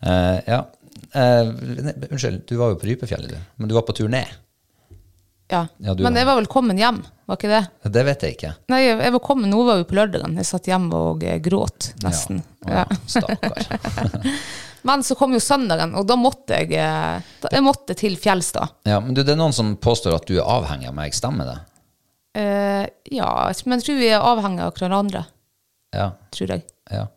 [0.00, 0.62] uh, ja.
[1.10, 3.52] Uh, ne- unnskyld, du var jo på Rypefjellet, du.
[3.60, 4.32] Men du var på tur ned.
[5.50, 5.66] Ja.
[5.82, 7.60] Ja, men jeg var vel kommet hjem, var ikke det?
[7.90, 8.52] Det vet jeg ikke.
[8.70, 10.38] Nei, jeg var kommet, nå var vi på lørdagen.
[10.38, 12.40] Jeg satt hjemme og gråt, nesten.
[12.64, 12.70] Ja.
[12.70, 12.84] Ja.
[12.86, 13.58] Ja, Stakkar.
[14.88, 18.52] Men så kom jo søndagen, og da måtte jeg, eh, da, jeg måtte til fjells
[18.56, 18.66] da.
[18.88, 21.16] Ja, men du, det er noen som påstår at du er avhengig av meg.
[21.16, 21.58] Stemmer det?
[22.38, 23.30] Uh, ja,
[23.66, 25.24] men jeg tror vi er avhengig av hverandre,
[25.96, 26.12] Ja.
[26.30, 26.62] tror jeg.
[26.90, 27.08] ja.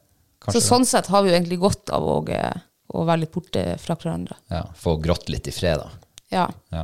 [0.51, 3.95] Så sånn sett har vi jo egentlig godt av å, å være litt borte fra
[3.95, 4.35] hverandre.
[4.51, 6.09] Ja, Få grått litt i fred, da.
[6.33, 6.47] Ja.
[6.73, 6.83] Ja.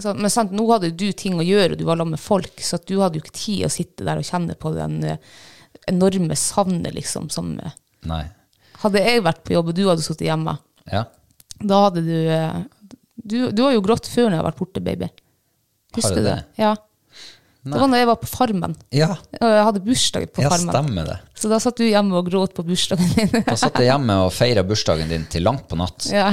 [0.00, 2.62] Så, men sant, nå hadde du ting å gjøre, og du var sammen med folk,
[2.64, 5.34] så du hadde jo ikke tid å sitte der og kjenne på den eh,
[5.92, 7.52] enorme savnet, liksom, som
[8.08, 8.22] Nei.
[8.82, 10.56] Hadde jeg vært på jobb, og du hadde sittet hjemme,
[10.90, 11.04] Ja.
[11.62, 12.62] da hadde du eh,
[13.22, 15.06] Du, du har jo grått før når jeg har vært borte, baby.
[15.94, 16.32] Husker du det?
[16.40, 16.62] det?
[16.64, 16.72] Ja.
[17.62, 18.72] Det var når jeg var på Farmen.
[18.90, 20.72] Ja, Og jeg hadde bursdag på ja Farmen.
[20.74, 21.18] stemmer det.
[21.38, 23.44] Så da satt du hjemme og gråt på bursdagen din.
[23.46, 26.08] Da satt jeg hjemme og feira bursdagen din til langt på natt.
[26.10, 26.32] ja.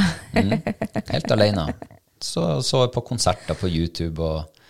[1.14, 1.68] Helt alene.
[2.20, 4.64] Så så jeg på konserter på YouTube og,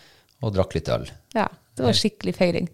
[0.44, 1.08] og drakk litt øl.
[1.38, 1.48] ja.
[1.80, 2.66] Det var skikkelig feiring.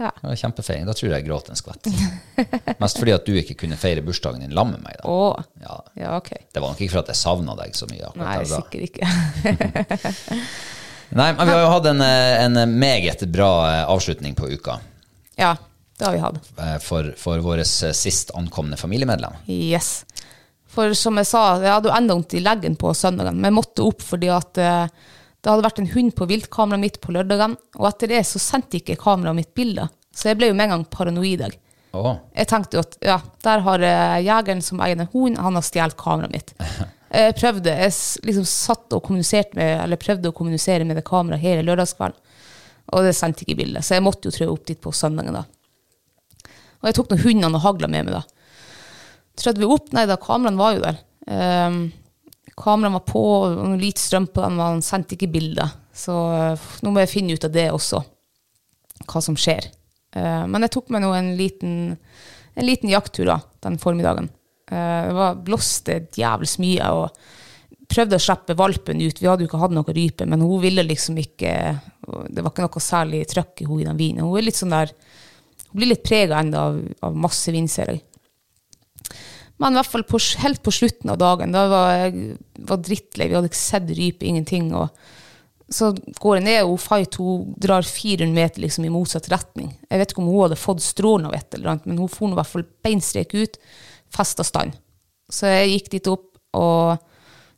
[0.00, 0.08] Ja.
[0.20, 0.86] Det var kjempefeiring.
[0.88, 1.86] Da tror jeg jeg gråt en skvett.
[2.82, 4.96] Mest fordi at du ikke kunne feire bursdagen din sammen med meg.
[4.98, 5.06] da.
[5.06, 5.38] Oh.
[5.62, 5.76] Ja.
[6.00, 6.32] Ja, ok.
[6.50, 8.08] Det var nok ikke for at jeg savna deg så mye.
[8.08, 8.58] akkurat Nei, der da.
[8.64, 9.94] sikkert ikke.
[11.14, 14.80] Nei, men vi har jo hatt en, eh, en meget bra eh, avslutning på uka
[15.38, 15.56] ja,
[15.98, 16.36] det har vi hatt.
[16.62, 19.34] eh, for, for vårt sist ankomne familiemedlem.
[19.50, 20.04] Yes.
[20.70, 23.56] For som jeg sa, jeg hadde jo enda vondt i leggen på søndagen, men jeg
[23.56, 24.86] måtte opp fordi at eh,
[25.44, 28.78] det hadde vært en hund på viltkameraet mitt på lørdagen, og etter det så sendte
[28.78, 29.90] ikke kameraet mitt bilder.
[30.14, 31.42] Så jeg ble jo med en gang paranoid.
[31.44, 31.58] jeg.
[31.92, 32.16] Oh.
[32.32, 35.66] Jeg tenkte jo at ja, der har eh, jegeren som eier en hund, han har
[35.66, 36.54] stjålet kameraet mitt.
[37.14, 37.92] Jeg prøvde, jeg
[38.26, 42.16] liksom satt og kommuniserte med, eller prøvde å kommunisere med det kameraet hele lørdagskvelden,
[42.90, 45.44] og det sendte ikke bilde, så jeg måtte jo trø opp dit på søndagen da.
[46.82, 48.24] Og jeg tok noen hundene og hagla med meg da.
[49.38, 50.98] Trødde vi opp, nei da, kameraene var jo der.
[51.30, 51.78] Um,
[52.58, 55.72] kameraene var på, og lite strøm på den, men han sendte ikke bilder.
[55.94, 58.02] Så eh, nå må jeg finne ut av det også,
[59.04, 59.70] hva som skjer.
[60.14, 61.76] Eh, men jeg tok meg nå en liten,
[62.54, 64.30] en liten jakttur da, den formiddagen.
[64.70, 69.20] Eh, det var blåste djævels mye, og prøvde å slippe valpen ut.
[69.20, 71.52] Vi hadde jo ikke hatt noe rype, men hun ville liksom ikke
[72.04, 74.24] Det var ikke noe særlig trøkk i henne i den vinen.
[74.26, 74.90] Hun er litt sånn der
[75.70, 77.70] Hun blir litt prega ennå av, av masse vind.
[79.62, 83.28] Men i hvert fall på, helt på slutten av dagen, da var jeg var drittlei.
[83.30, 84.72] Vi hadde ikke sett rype, ingenting.
[84.74, 84.90] og
[85.72, 89.72] så går jeg ned, og Fight hun drar 400 meter liksom, i motsatt retning.
[89.88, 92.30] Jeg vet ikke om hun hadde fått strålen av et eller annet, men hun for
[92.30, 93.56] i hvert fall beinstrek ut,
[94.14, 94.76] festa stand.
[95.32, 97.00] Så jeg gikk dit opp og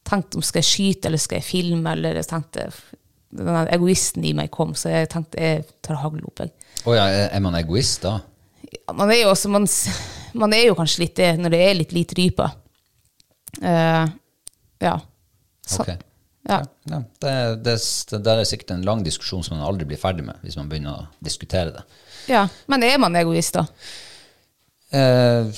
[0.06, 2.68] tenkte om skal jeg skyte eller skal jeg filme, eller jeg tenkte
[3.36, 6.44] den egoisten i meg kom, så jeg tenkte jeg tar hagl opp.
[6.44, 6.54] Jeg.
[6.86, 8.20] Å ja, er man egoist da?
[8.70, 9.66] Ja, Man er jo, også, man,
[10.38, 12.48] man er jo kanskje litt det når det er litt lite rype.
[13.62, 14.04] Uh,
[14.84, 14.96] ja.
[15.66, 15.92] Så, Ok.
[16.48, 16.58] ja.
[16.90, 17.34] Ja, det,
[17.66, 17.76] det,
[18.10, 20.68] det der er sikkert en lang diskusjon som man aldri blir ferdig med, hvis man
[20.70, 21.86] begynner å diskutere det.
[22.30, 22.44] ja.
[22.70, 23.66] Men er man egoist, da?
[24.94, 25.48] Uh,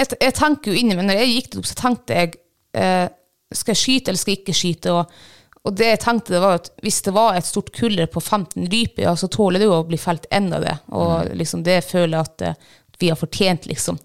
[0.00, 2.38] jeg, jeg tenker jo inni meg, når jeg gikk det opp, så tenkte jeg
[2.80, 3.10] uh,
[3.52, 4.94] skal jeg skyte eller skal jeg ikke skyte?
[4.94, 5.20] Og,
[5.66, 8.68] og det jeg tenkte det var at hvis det var et stort kuller på 15
[8.70, 10.76] ryper, ja, så tåler det jo å bli felt enda det.
[10.96, 13.98] Og liksom det føler jeg at eh, vi har fortjent, liksom.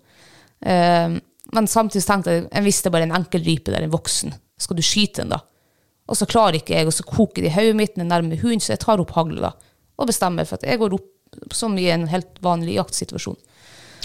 [0.65, 1.17] Uh,
[1.55, 4.79] men samtidig tenkte jeg, hvis det bare er en enkel rype der, en voksen, skal
[4.79, 5.41] du skyte den da?
[6.09, 8.61] Og så klarer ikke jeg, og så koker det i hodet mitt med nærme hund,
[8.61, 9.51] så jeg tar opp hagla da,
[9.97, 13.37] og bestemmer for at jeg går opp som i en helt vanlig jaktsituasjon.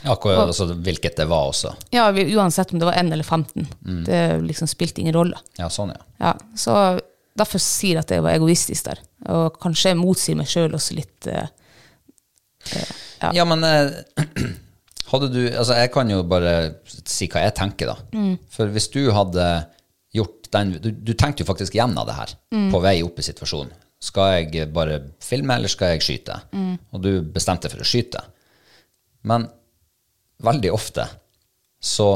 [0.08, 1.74] Akkurat altså, hvilket det var også.
[1.92, 3.66] Ja, uansett om det var 1 eller 15.
[4.06, 5.36] Det liksom spilte ingen rolle.
[5.60, 6.00] Ja, sånn, ja.
[6.24, 6.76] Ja, så
[7.36, 9.02] derfor sier jeg at jeg var egoistisk der.
[9.28, 11.28] Og kanskje jeg motsier meg sjøl også litt.
[11.28, 11.48] eh,
[13.20, 13.30] Ja.
[13.42, 13.90] Ja, men eh,
[15.10, 16.54] hadde du Altså, jeg kan jo bare
[17.04, 17.96] si hva jeg tenker, da.
[18.16, 18.34] Mm.
[18.52, 19.46] For hvis du hadde
[20.14, 22.70] gjort den Du, du tenkte jo faktisk gjennom det her Mm.
[22.72, 23.70] på vei opp i situasjonen.
[24.02, 26.40] Skal jeg bare filme, eller skal jeg skyte?
[26.52, 26.78] Mm.
[26.92, 28.22] Og du bestemte for å skyte.
[29.28, 29.44] Men
[30.42, 31.04] veldig ofte
[31.84, 32.08] så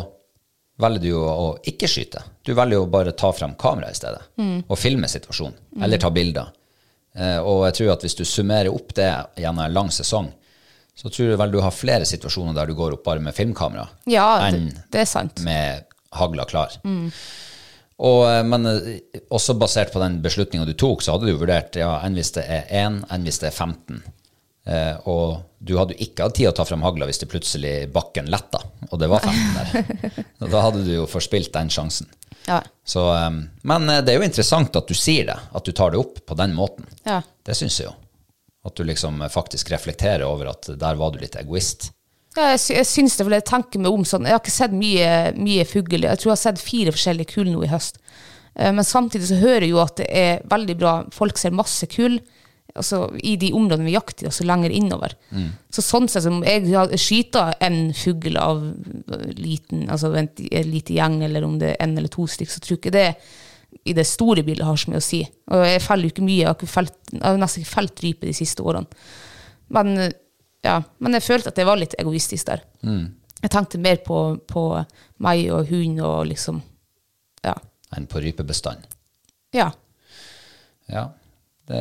[0.80, 2.22] velger du jo å ikke skyte.
[2.42, 4.22] Du velger jo bare å ta frem kamera i stedet
[4.68, 5.54] og filme situasjonen,
[5.85, 6.48] eller ta bilder.
[7.14, 9.07] Eh, og jeg tror at hvis du summerer opp det
[9.38, 10.33] gjennom en lang sesong,
[10.94, 13.88] så tror jeg vel du har flere situasjoner der du går opp bare med filmkamera
[14.11, 15.40] Ja, enn det, det sant.
[15.46, 16.70] med hagla klar.
[16.85, 18.98] Og, eh, men eh,
[19.35, 22.44] også basert på den beslutninga du tok, så hadde du vurdert ja, enn hvis det
[22.50, 24.02] er 1, enn hvis det er 15.
[24.64, 27.74] Eh, og du hadde jo ikke hatt tid å ta frem hagla hvis det plutselig
[27.94, 30.22] bakken letta, og det var 15 der.
[30.44, 32.09] Og da hadde du jo forspilt den sjansen.
[32.48, 32.59] Ja.
[32.85, 33.30] Så, eh,
[33.70, 36.38] men det er jo interessant at du sier det, at du tar det opp på
[36.38, 36.87] den måten.
[37.07, 37.20] Ja.
[37.46, 37.94] Det syns jeg jo.
[38.64, 41.90] At du liksom faktisk reflekterer over at der var du litt egoist.
[42.37, 44.24] Ja, jeg, sy- jeg syns det, for jeg tenker meg om sånn.
[44.27, 46.00] Jeg har ikke sett mye, mye fugl.
[46.03, 48.00] Jeg tror jeg har sett fire forskjellige kull nå i høst.
[48.57, 50.94] Eh, Men samtidig så hører jeg jo at det er veldig bra.
[51.14, 52.16] Folk ser masse kull
[52.74, 55.12] altså, i de områdene vi jakter, også lenger innover.
[55.70, 56.66] Så sånn sett som jeg
[56.98, 58.64] skyter en fugl av
[59.38, 62.64] liten, altså en, en liten gjeng, eller om det er en eller to stykker, så
[62.64, 63.09] tror jeg ikke det
[63.84, 65.22] i det store bildet har så mye å si.
[65.52, 66.40] Og jeg feller jo ikke mye.
[66.44, 68.87] Jeg har, felt, jeg har nesten ikke felt rype de siste årene.
[69.74, 69.94] Men,
[70.64, 72.62] ja, men jeg følte at jeg var litt egoistisk der.
[72.84, 74.62] Jeg tenkte mer på, på
[75.24, 76.62] meg og hund og liksom
[77.44, 77.54] Ja.
[77.96, 78.87] enn på rypebestanden?
[79.54, 79.70] ja.
[80.88, 81.06] Ja.
[81.66, 81.80] Det,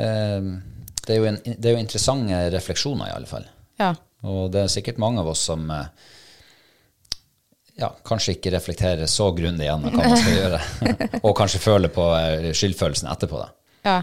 [1.07, 3.45] det, er jo en, det er jo interessante refleksjoner, i alle fall.
[3.79, 3.93] ja.
[4.23, 5.89] Og det er sikkert mange av oss som eh,
[7.79, 10.59] ja, kanskje ikke reflekterer så grundig gjennom hva man skal gjøre,
[11.25, 13.41] og kanskje føler på eh, skyldfølelsen etterpå.
[13.41, 13.53] Da.
[13.89, 14.01] ja.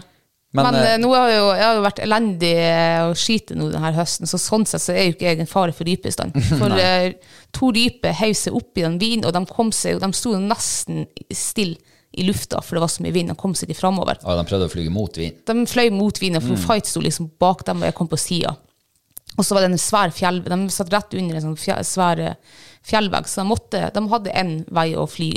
[0.51, 3.13] Men, Men, eh, eh, nå har jeg, jo, jeg har jo vært elendig eh, å
[3.15, 5.87] skyte nå denne høsten, så sånn sett så er jo ikke jeg en fare for
[5.87, 6.35] rypestand.
[6.59, 7.13] For eh,
[7.55, 11.05] to ryper heiv seg opp i den vinen, og de kom seg, de sto nesten
[11.31, 11.79] stille
[12.11, 13.31] i lufta, for det var så mye vind.
[13.31, 14.19] De kom seg ikke framover.
[14.27, 15.37] Og de prøvde å fly mot vin.
[15.47, 18.51] De fløy mot vinen, for Fight sto liksom bak dem, og jeg kom på sida.
[19.37, 22.59] Og så var det en svær fjell, de satt rett under en sånn svær eh,
[22.87, 25.31] fjellvegg, så de, måtte, de hadde én vei å fly,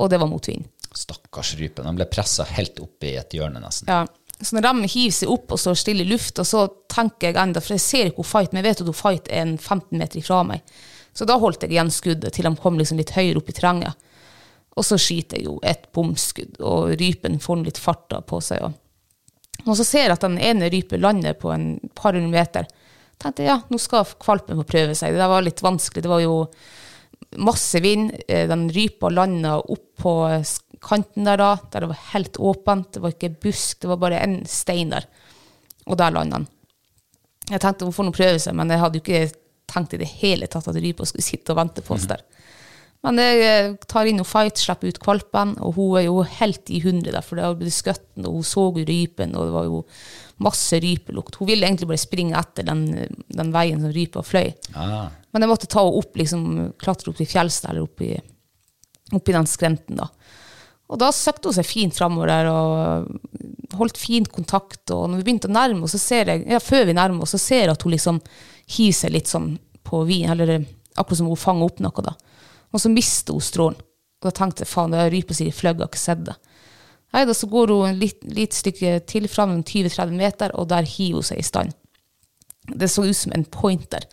[0.00, 0.68] og det var mot vind.
[0.96, 1.84] Stakkars rype.
[1.86, 3.90] De ble pressa helt opp i et hjørne, nesten.
[3.90, 4.06] Ja.
[4.40, 7.60] Så når de hiver seg opp og står stille i lufta, så tenker jeg enda,
[7.60, 10.00] for jeg ser ikke hvor Fight, men jeg vet at hun Fight er en 15
[10.00, 10.64] meter ifra meg.
[11.12, 14.06] Så da holdt jeg igjen skuddet til de kom liksom litt høyere opp i terrenget.
[14.78, 18.64] Og så skyter jeg jo et bomskudd, og rypen får litt farta på seg.
[18.64, 22.70] Og, og så ser jeg at den ene rypen lander på en par hundre meter.
[23.20, 25.16] Tenkte ja, nå skal kvalpen få prøve seg.
[25.16, 26.04] Det var litt vanskelig.
[26.04, 26.36] Det var jo
[27.36, 28.14] masse vind.
[28.28, 30.14] Eh, Den rypa landa opp på
[30.80, 32.92] kanten der da, der det var helt åpent.
[32.94, 35.06] Det var ikke busk, det var bare en stein der.
[35.86, 36.48] Og der landa den.
[37.50, 39.22] Jeg tenkte hun får nå prøve seg, men jeg hadde jo ikke
[39.70, 42.22] tenkt i det hele tatt at rypa skulle sitte og vente på oss der.
[43.06, 46.68] Men jeg eh, tar inn og fight, slipper ut kvalpen, og hun er jo helt
[46.68, 49.54] i hundre der, for det har blitt skutt, og hun så jo rypen, og det
[49.54, 49.78] var jo
[50.44, 51.38] masse rypelukt.
[51.40, 52.84] Hun ville egentlig bare springe etter den,
[53.32, 54.52] den veien som rypa fløy.
[54.76, 56.44] Ah, Men jeg måtte ta henne opp, liksom,
[56.80, 58.12] klatre opp i eller opp i,
[59.16, 60.10] opp i den skrenten da.
[60.90, 65.28] Og da søkte hun seg fint framover der, og holdt fin kontakt, og når vi
[65.28, 67.72] begynte å nærme oss, så ser jeg, ja, før vi nærmer oss, så ser jeg
[67.72, 68.18] at hun liksom
[68.74, 69.54] hiver seg litt sånn
[69.86, 70.58] på vin, eller
[70.98, 72.16] akkurat som hun fanger opp noe da.
[72.70, 73.80] Og så mister hun strålen.
[74.20, 76.36] Og da tenkte jeg, faen, det er rypa si, jeg har ikke sett det.
[77.14, 81.18] Nei, da så går hun litt, litt stykke til fram, 20-30 meter, og der hiver
[81.18, 81.74] hun seg i stand.
[82.70, 84.04] Det så ut som en pointer.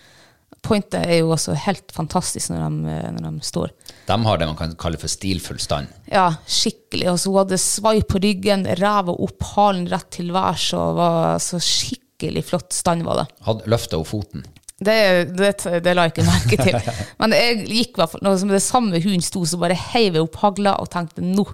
[0.66, 3.74] Pointer er jo også helt fantastisk når de, når de står.
[4.08, 5.92] de har det man kan kalle for stilfull stand.
[6.10, 7.12] Ja, skikkelig.
[7.12, 11.38] Og så hun hadde svai på ryggen, ræva opp, halen rett til værs, og var
[11.44, 13.28] så skikkelig flott stand var det.
[13.70, 14.48] Løfta hun foten?
[14.78, 14.98] Det,
[15.34, 16.92] det, det la jeg ikke merke til.
[17.18, 20.38] Men jeg gikk hvert fall, når det samme hunden sto, så bare heiv jeg opp
[20.44, 21.48] hagla og tenkte nå.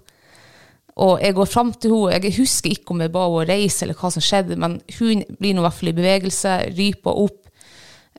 [1.03, 2.19] Og jeg går fram til henne.
[2.19, 5.55] Jeg husker ikke om jeg ba henne reise, eller hva som skjedde, men hun blir
[5.55, 7.39] nå i hvert fall i bevegelse, ryper opp.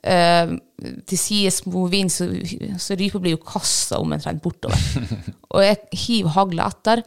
[0.04, 0.56] Eh,
[1.08, 2.26] til sides mot vind, så,
[2.80, 5.12] så rypa blir jo kasta omtrent bortover.
[5.54, 7.04] og jeg hiver hagla etter,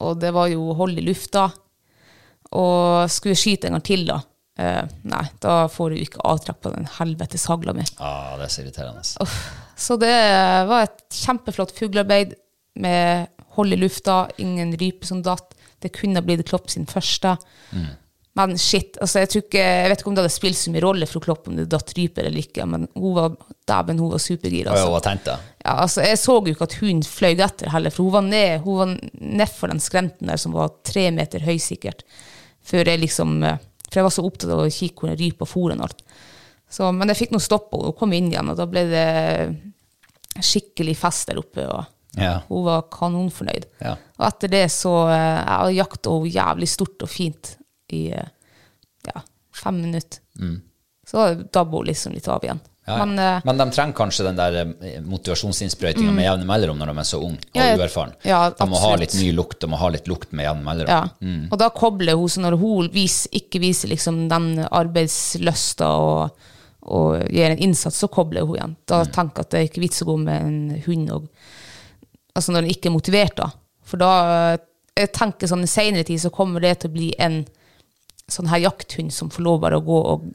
[0.00, 1.50] og det var jo hold i lufta.
[2.56, 4.16] Og skulle skyte en gang til, da.
[4.60, 7.86] Eh, nei, da får du ikke avtrekk på den helvetes hagla mi.
[7.96, 9.04] Ah, det er så irriterende.
[9.80, 10.16] Så det
[10.68, 12.34] var et kjempeflott fuglearbeid
[12.80, 15.56] med hold i lufta, ingen rype som datt.
[15.80, 17.38] Det kunne blitt Klopp sin første.
[18.38, 21.08] Men shit, altså jeg, ikke, jeg vet ikke om det hadde spilt så mye rolle
[21.08, 23.32] for Klopp om det datt ryper eller ikke, men hun var,
[23.68, 24.74] dæven, hun var supergira.
[24.76, 25.00] Altså.
[25.08, 25.32] tent.
[25.64, 28.62] Ja, altså, jeg så jo ikke at hun fløy etter heller, for hun var ned
[28.66, 28.92] hun var
[29.40, 32.04] nedfor den skrenten der som var tre meter høy sikkert.
[32.70, 33.58] Før jeg liksom, eh,
[33.90, 36.04] for jeg var så opptatt av å kikke hvor den rypa for og alt.
[36.70, 39.06] Så, men jeg fikk nå stoppa henne og kom inn igjen, og da ble det
[40.38, 41.66] skikkelig fest der oppe.
[41.66, 41.84] og
[42.18, 42.40] Ja.
[42.48, 43.66] Hun var kanonfornøyd.
[43.82, 43.96] Ja.
[44.18, 47.52] Og etter det så eh, jeg jakta hun jævlig stort og fint
[47.94, 48.30] i eh,
[49.06, 49.22] ja,
[49.54, 50.22] fem minutter.
[51.06, 52.62] Så dabba hun liksom litt av igjen.
[52.90, 52.98] Mm.
[52.98, 56.16] Ja, Men, eh, Men de trenger kanskje den der motivasjonsinnsprøytinga mm.
[56.16, 57.78] med jevne mellomrom når de er så unge og Ja, ja.
[57.78, 58.14] uerfaren.
[58.26, 61.10] Ja, de må ha litt ny lukt, de må ha litt lukt med jevne mellomrom.
[61.20, 61.34] Ja.
[61.50, 66.48] Og da kobler hun, så når hun vis, ikke viser liksom den arbeidslysta og,
[66.90, 68.76] og gjør en innsats, så kobler hun igjen.
[68.90, 71.30] Da tenker jeg at det er ikke vits å gå med en hund og,
[72.34, 73.50] altså når den ikke er motivert, da.
[73.86, 74.12] For da
[74.98, 77.42] jeg tenker sånn i senere tid så kommer det til å bli en
[78.30, 80.28] sånn her jakthund som får lov bare å gå og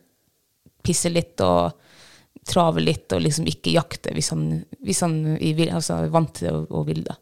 [0.86, 1.74] pisse litt og
[2.45, 4.43] trave litt og liksom ikke jakte hvis han,
[4.86, 7.15] hvis han vil- altså, er vant til å, og vil det.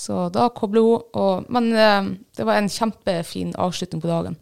[0.00, 1.02] Så da kobler hun.
[1.20, 2.06] Og, men eh,
[2.38, 4.38] det var en kjempefin avslutning på dagen.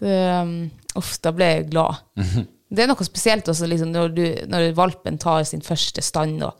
[0.00, 2.00] Det, um, uff, da ble jeg glad.
[2.72, 6.40] Det er noe spesielt også, liksom, når, du, når valpen tar sin første stand.
[6.40, 6.56] Og,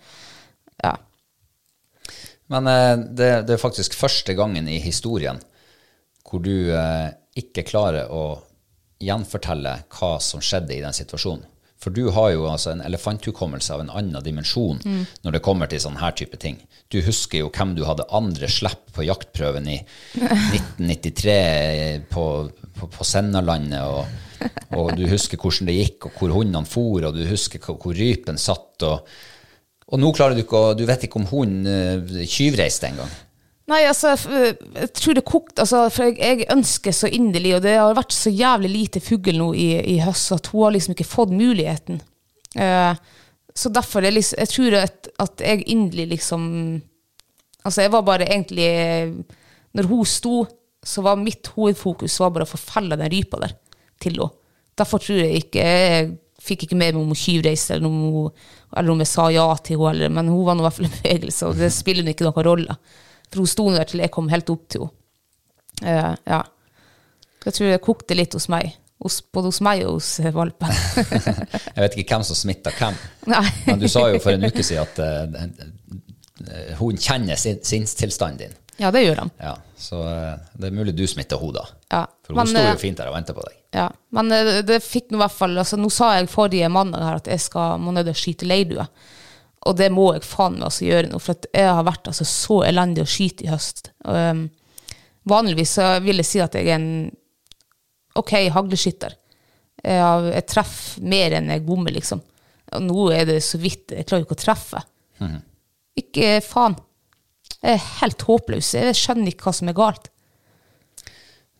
[0.85, 0.91] ja.
[2.53, 5.41] Men eh, det, det er faktisk første gangen i historien
[6.29, 7.09] hvor du eh,
[7.41, 8.27] ikke klarer å
[9.03, 11.49] gjenfortelle hva som skjedde i den situasjonen.
[11.83, 14.79] For du har jo altså en elefanthukommelse av en annen dimensjon
[15.25, 16.61] når det kommer til sånne her type ting.
[16.92, 19.79] Du husker jo hvem du hadde andre slipp på jaktprøven i
[20.14, 21.35] 1993
[22.12, 22.27] på,
[22.79, 24.47] på, på Sennalandet, og,
[24.79, 27.99] og du husker hvordan det gikk, og hvor hundene for, og du husker hvor, hvor
[27.99, 29.09] rypen satt, og,
[29.92, 33.11] og nå klarer du ikke å Du vet ikke om hunden uh, tyvreiste engang.
[33.73, 34.13] Nei, altså,
[34.77, 38.13] jeg tror det kokte, altså, for jeg, jeg ønsker så inderlig, og det har vært
[38.13, 42.03] så jævlig lite fugl nå i, i høst, at hun har liksom ikke fått muligheten.
[42.59, 42.93] Uh,
[43.57, 46.43] så derfor, er liksom, jeg tror at, at jeg inderlig liksom,
[47.63, 48.69] altså jeg var bare egentlig,
[49.77, 50.35] når hun sto,
[50.85, 53.55] så var mitt hovedfokus var bare å få felle den rypa der
[54.03, 54.33] til henne.
[54.77, 58.93] Derfor tror jeg ikke, jeg fikk ikke med meg om hun tjuvreiste, eller, om eller
[58.95, 61.49] om jeg sa ja til henne, men hun var nå i hvert fall i bevegelse,
[61.49, 62.79] og det spiller ikke noen rolle.
[63.33, 64.99] For hun sto der til jeg kom helt opp til henne.
[65.83, 66.42] Eh, ja.
[67.42, 68.77] Jeg tror det kokte litt hos meg.
[69.03, 70.71] Hos, både hos meg og hos eh, valpen.
[71.75, 72.99] Jeg vet ikke hvem som smitta hvem.
[73.33, 73.47] Nei.
[73.66, 78.55] Men du sa jo for en uke siden at uh, hun kjenner sin, sinnstilstanden din.
[78.79, 79.25] Ja, det gjør de.
[79.42, 81.64] Ja, så uh, det er mulig du smitta henne da.
[81.90, 83.59] Ja, For hun men, sto jo fint der og venta på deg.
[83.75, 87.03] Ja, men uh, det fikk nå i hvert fall altså, Nå sa jeg forrige mandag
[87.09, 88.87] her at jeg skal, må ned og skyte leirdue.
[89.68, 92.62] Og det må jeg faen meg altså gjøre nå, for jeg har vært altså, så
[92.66, 93.92] elendig å skyte i høst.
[94.03, 94.48] Um,
[95.31, 96.92] vanligvis så vil jeg si at jeg er en
[98.18, 99.14] OK hagleskytter.
[99.83, 102.20] Jeg, jeg treffer mer enn jeg bommer, liksom.
[102.72, 104.83] Og nå er det så vidt Jeg klarer ikke å treffe.
[105.98, 106.77] Ikke faen.
[107.62, 108.75] Jeg er helt håpløs.
[108.75, 110.09] Jeg skjønner ikke hva som er galt.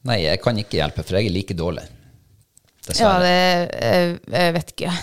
[0.09, 1.85] Nei, jeg kan ikke hjelpe, for jeg er like dårlig.
[2.99, 3.35] Ja, det,
[3.71, 4.95] jeg, jeg vet ikke.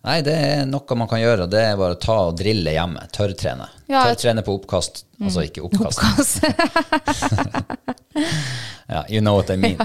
[0.00, 1.44] Nei, det er noe man kan gjøre.
[1.50, 3.02] Det er bare å ta og drille hjemme.
[3.12, 3.66] Tørrtrene.
[3.90, 5.04] Ja, Tørrtrene på oppkast.
[5.20, 6.00] Altså ikke oppkast.
[6.00, 6.40] Oppkast.
[8.90, 9.78] Ja, you know what I mean.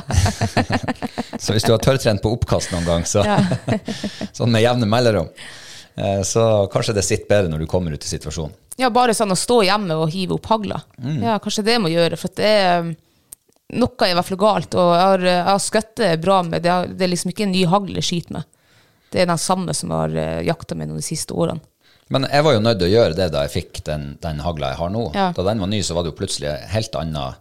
[1.39, 3.21] så hvis du har tørrtrent på oppkast noen gang, så,
[4.33, 5.27] sånn med jevne mellomrom,
[5.93, 8.55] eh, så kanskje det sitter bedre når du kommer ut i situasjonen.
[8.81, 10.81] Ja, bare sånn å stå hjemme og hive opp hagla.
[11.21, 12.89] Ja, kanskje det må gjøre, for det er
[13.77, 14.73] noe er i hvert fall galt.
[14.73, 17.61] Og jeg har, jeg har skutt bra med, det det er liksom ikke en ny
[17.69, 18.49] hagle jeg skyter med.
[19.15, 21.63] Det er den samme som har uh, jakta meg de siste årene.
[22.11, 24.73] Men jeg var jo nødt til å gjøre det da jeg fikk den, den hagla
[24.73, 25.05] jeg har nå.
[25.15, 25.29] Ja.
[25.33, 27.39] Da den var ny, så var det jo plutselig helt annet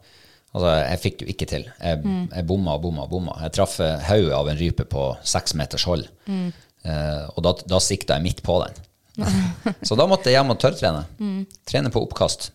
[0.55, 1.65] Altså, jeg fikk det jo ikke til.
[1.83, 2.29] Jeg, Mm.
[2.31, 3.33] jeg bomma og bomma og bomma.
[3.43, 3.73] Jeg traff
[4.07, 6.53] hodet av en rype på seks meters hold, Mm.
[6.87, 8.79] eh, og da, da sikta jeg midt på den.
[9.89, 11.03] så da måtte jeg hjem og tørrtrene.
[11.19, 11.41] Mm.
[11.67, 12.53] Trene på oppkast,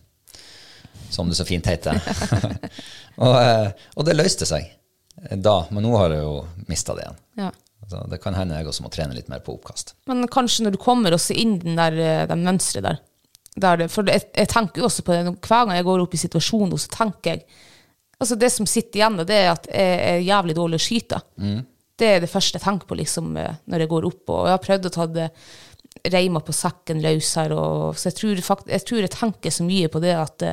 [1.12, 2.00] som det så fint heter.
[3.24, 4.64] og, eh, og det løste seg
[5.36, 6.34] da, men nå har jeg jo
[6.72, 7.20] mista det igjen.
[7.44, 7.50] Ja.
[7.88, 9.94] Så det kan hende jeg også må trene litt mer på oppkast.
[10.10, 13.00] Men kanskje når du kommer også inn den der, eh, den mønsteret der,
[13.60, 16.20] der For jeg, jeg tenker jo også på det, hver gang jeg går opp i
[16.20, 17.44] situasjoner, så tenker jeg
[18.20, 21.22] Altså Det som sitter igjen, det er at jeg er jævlig dårlig å skyte.
[21.96, 24.22] Det er det første jeg tenker på liksom, eh, når jeg går opp.
[24.28, 25.28] Og jeg har prøvd å ta det
[26.12, 29.64] reima på sekken løs her, og, så jeg tror, fakt, jeg tror jeg tenker så
[29.66, 30.52] mye på det at, det,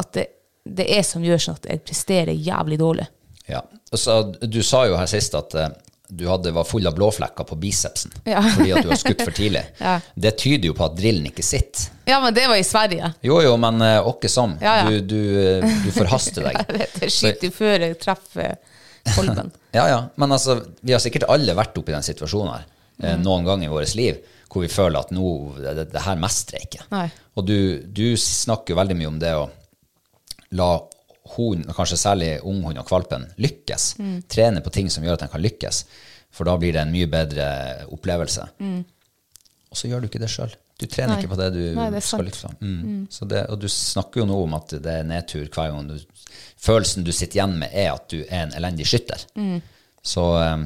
[0.00, 0.24] at det,
[0.64, 3.06] det er som gjør sånn at jeg presterer jævlig dårlig.
[3.50, 3.62] Ja.
[3.90, 5.70] Så du sa jo her sist at eh,
[6.10, 8.40] du hadde, var full av blåflekker på bicepsen Ja.
[8.42, 9.62] fordi at du har skutt for tidlig.
[9.80, 9.94] Ja.
[10.14, 11.86] Det tyder jo på at drillen ikke sitter.
[12.10, 13.12] Ja, men det var i Sverige.
[13.26, 14.28] Jo, jo, men uh, sånn.
[14.34, 14.56] som.
[14.62, 14.74] Ja.
[14.88, 16.58] Du, du, eh, du forhaster deg.
[16.68, 18.58] Jeg vet, jeg skyter før jeg treffer
[19.14, 19.52] kolben.
[19.78, 20.00] Ja, ja.
[20.18, 23.22] Men altså, vi har sikkert alle vært oppe i den situasjonen her eh, Mm.
[23.24, 24.18] noen gang i vårt liv,
[24.50, 25.30] hvor vi føler at nå,
[25.62, 26.86] det, det her mestrer jeg ikke.
[26.92, 27.06] Nei.
[27.38, 27.56] Og du,
[27.86, 29.46] du snakker jo veldig mye om det å
[30.58, 30.66] la
[31.36, 33.90] hund, og kanskje særlig unghund og kvalpen, lykkes.
[33.98, 34.16] Mm.
[34.30, 35.84] Trene på ting som gjør at den kan lykkes.
[36.30, 37.46] For da blir det en mye bedre
[37.90, 38.44] opplevelse.
[39.70, 40.52] Og så gjør du ikke det sjøl.
[40.80, 41.16] Du trener Mm.
[41.16, 41.22] Nei.
[41.22, 42.60] ikke på det du Nei, det skal lykkes med.
[42.62, 43.06] Mm.
[43.12, 45.98] Så det, og du snakker jo nå om at det er nedtur hver gang du
[46.60, 49.22] Følelsen du sitter igjen med, er at du er en elendig skytter.
[49.36, 49.58] Mm.
[50.02, 50.56] Så eh,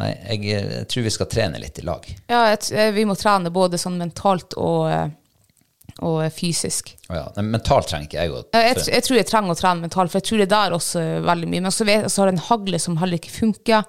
[0.00, 2.06] Nei, jeg, jeg tror vi skal trene litt i lag.
[2.30, 5.10] Ja, jeg, eh, vi må trene både sånn mentalt og, eh,
[6.02, 6.94] og fysisk.
[7.10, 7.26] Oh ja.
[7.36, 10.20] Nei, mentalt trenger ikke jeg å Jeg, jeg, tror jeg trenger å trene mentalt, for
[10.20, 11.64] jeg tror det er der også eh, veldig mye.
[11.66, 13.86] Men så, vet, så har jeg en hagle som heller ikke funker.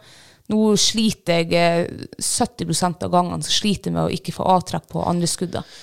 [0.52, 5.04] Nå sliter jeg eh, 70 av gangene så sliter med å ikke få avtrekk på
[5.08, 5.78] andre skuddet.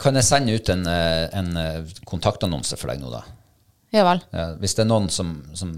[0.00, 3.22] Kan jeg sende ut en, eh, en eh, kontaktannonse for deg nå, da?
[3.94, 4.22] Ja vel.
[4.34, 5.74] Ja, hvis det er noen som, som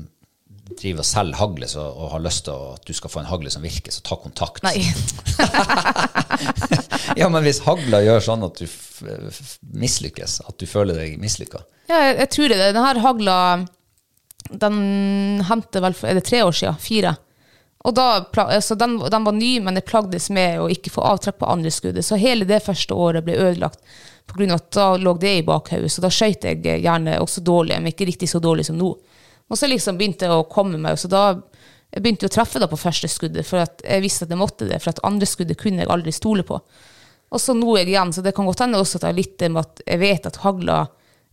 [0.79, 3.53] driver og selger hagle så, og har lyst til at du skal få en hagle
[3.53, 4.63] som virker, så ta kontakt.
[4.65, 4.79] Nei.
[7.21, 8.67] ja, men hvis hagla gjør sånn at du
[9.83, 12.61] mislykkes, at du føler deg mislykka Ja, jeg, jeg tror det.
[12.63, 13.37] Den her hagla
[14.51, 14.79] den
[15.49, 16.81] hendte vel for er det tre år siden?
[16.83, 17.15] Fire.
[17.83, 21.41] Og da, altså den, den var ny, men jeg plagdes med å ikke få avtrekk
[21.41, 22.07] på andre skuddet.
[22.07, 23.83] Så hele det første året ble ødelagt
[24.33, 25.91] av at da lå det i bakhodet.
[25.93, 28.93] Så da skøyt jeg gjerne også dårlig, men ikke riktig så dårlig som nå.
[29.51, 31.25] Og så liksom begynte jeg å komme meg, så da
[31.93, 34.79] jeg begynte å treffe da på første skuddet, for jeg visste at jeg måtte det,
[34.81, 36.57] for at andre skuddet kunne jeg aldri stole på.
[37.33, 39.37] Og så nå er jeg igjen, så det kan godt hende også at jeg litt
[39.41, 40.81] det med at jeg vet at hagla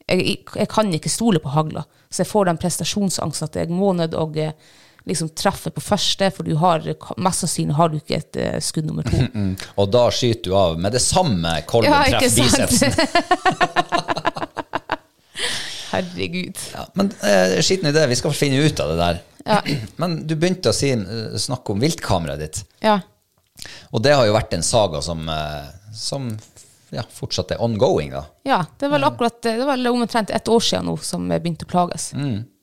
[0.10, 3.92] jeg, jeg kan ikke stole på hagla, så jeg får den prestasjonsangst at jeg må
[3.94, 4.56] nødt å eh,
[5.10, 6.86] liksom treffe på første, for du har,
[7.18, 9.22] mest sannsynlig har du ikke et uh, skudd nummer to.
[9.82, 14.06] Og da skyter du av med det samme kolben Ja, treffer bicepsen.
[16.00, 16.60] Herregud.
[16.74, 19.20] Ja, men eh, skitten i det, vi skal finne ut av det der.
[20.02, 22.60] Men du begynte å si, eh, snakke om viltkameraet ditt.
[22.86, 23.00] Ja.
[23.96, 26.28] Og det har jo vært en saga som, eh, som
[26.94, 28.24] ja, fortsatt er ongoing, da.
[28.48, 31.68] ja, det er vel akkurat, det var omtrent ett år siden nå som jeg begynte
[31.68, 32.12] å plages.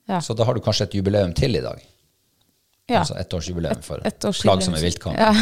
[0.07, 0.21] Ja.
[0.23, 1.83] Så da har du kanskje et jubileum til i dag.
[2.87, 3.01] Ja.
[3.03, 4.85] Altså ettårsjubileum for Et et plagsomme jubileum.
[4.87, 5.33] viltkamera.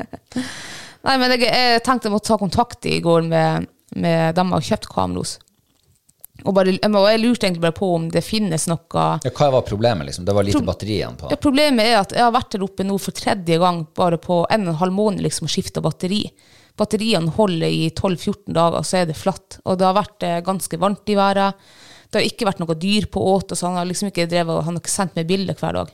[1.04, 4.56] Nei, men jeg, jeg tenkte jeg måtte ta kontakt i går med, med dem jeg
[4.56, 5.36] har kjøpt kamera hos.
[6.44, 10.08] Og, bare, jeg lurte egentlig bare på om det finnes noe Ja, hva var problemet,
[10.08, 10.24] liksom?
[10.28, 11.28] Det var lite batteri igjen på.
[11.32, 14.42] Ja, Problemet er at jeg har vært der oppe nå for tredje gang bare på
[14.48, 16.22] en og en halv måned liksom, og skifta batteri.
[16.80, 19.60] Batteriene holder i 12-14 dager, så er det flatt.
[19.68, 21.70] Og det har vært eh, ganske varmt i været.
[22.10, 24.54] Det har ikke vært noe dyr på åt, og så han har liksom ikke drevet,
[24.56, 25.92] og han har ikke sendt meg bilder hver dag.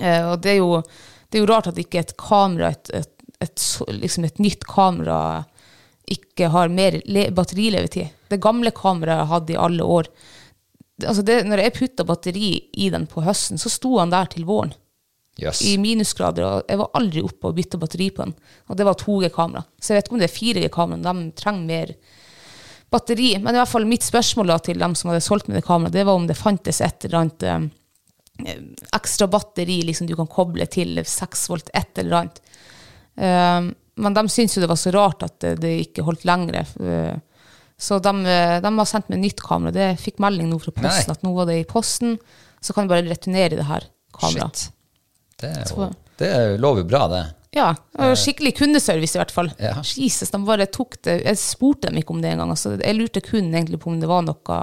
[0.00, 0.80] Eh, og det er, jo,
[1.28, 5.18] det er jo rart at ikke et kamera, et, et, et, liksom et nytt kamera,
[6.14, 8.12] ikke har mer le batterilevetid.
[8.32, 10.08] Det gamle kameraet jeg hadde i alle år
[11.02, 12.48] altså det, Når jeg putta batteri
[12.78, 14.74] i den på høsten, så sto han der til våren
[15.40, 15.62] Yes.
[15.64, 18.34] i minusgrader, og jeg var aldri oppe og bytta batteri på den.
[18.68, 19.62] Og det var 2G-kamera.
[19.80, 21.94] Så jeg vet ikke om det er 4G-kamera, de trenger mer
[22.92, 23.30] batteri.
[23.40, 25.96] Men i hvert fall mitt spørsmål da til dem som hadde solgt meg det kameraet,
[25.96, 27.70] det var om det fantes et eller annet um,
[28.92, 32.42] ekstra batteri liksom du kan koble til 6 volt, et eller annet.
[33.16, 36.62] Eh, men de syntes jo det var så rart at det, det ikke holdt lenger.
[36.80, 37.16] eh,
[37.82, 39.74] så de, eh, de har sendt meg nytt kamera.
[39.74, 41.16] Det fikk melding nå fra posten Nei.
[41.16, 42.16] at nå var det i posten.
[42.62, 44.68] Så kan du bare returnere det her kameraet.
[45.42, 45.88] Det, jo,
[46.20, 46.32] det
[46.62, 47.22] lover bra, det.
[47.52, 47.72] Ja,
[48.16, 49.50] skikkelig kundeservice i hvert fall.
[49.60, 49.74] Ja.
[49.82, 51.18] Jesus, de bare tok det.
[51.26, 52.52] Jeg spurte dem ikke om det engang.
[52.54, 54.60] Altså, jeg lurte kun egentlig på om det var noe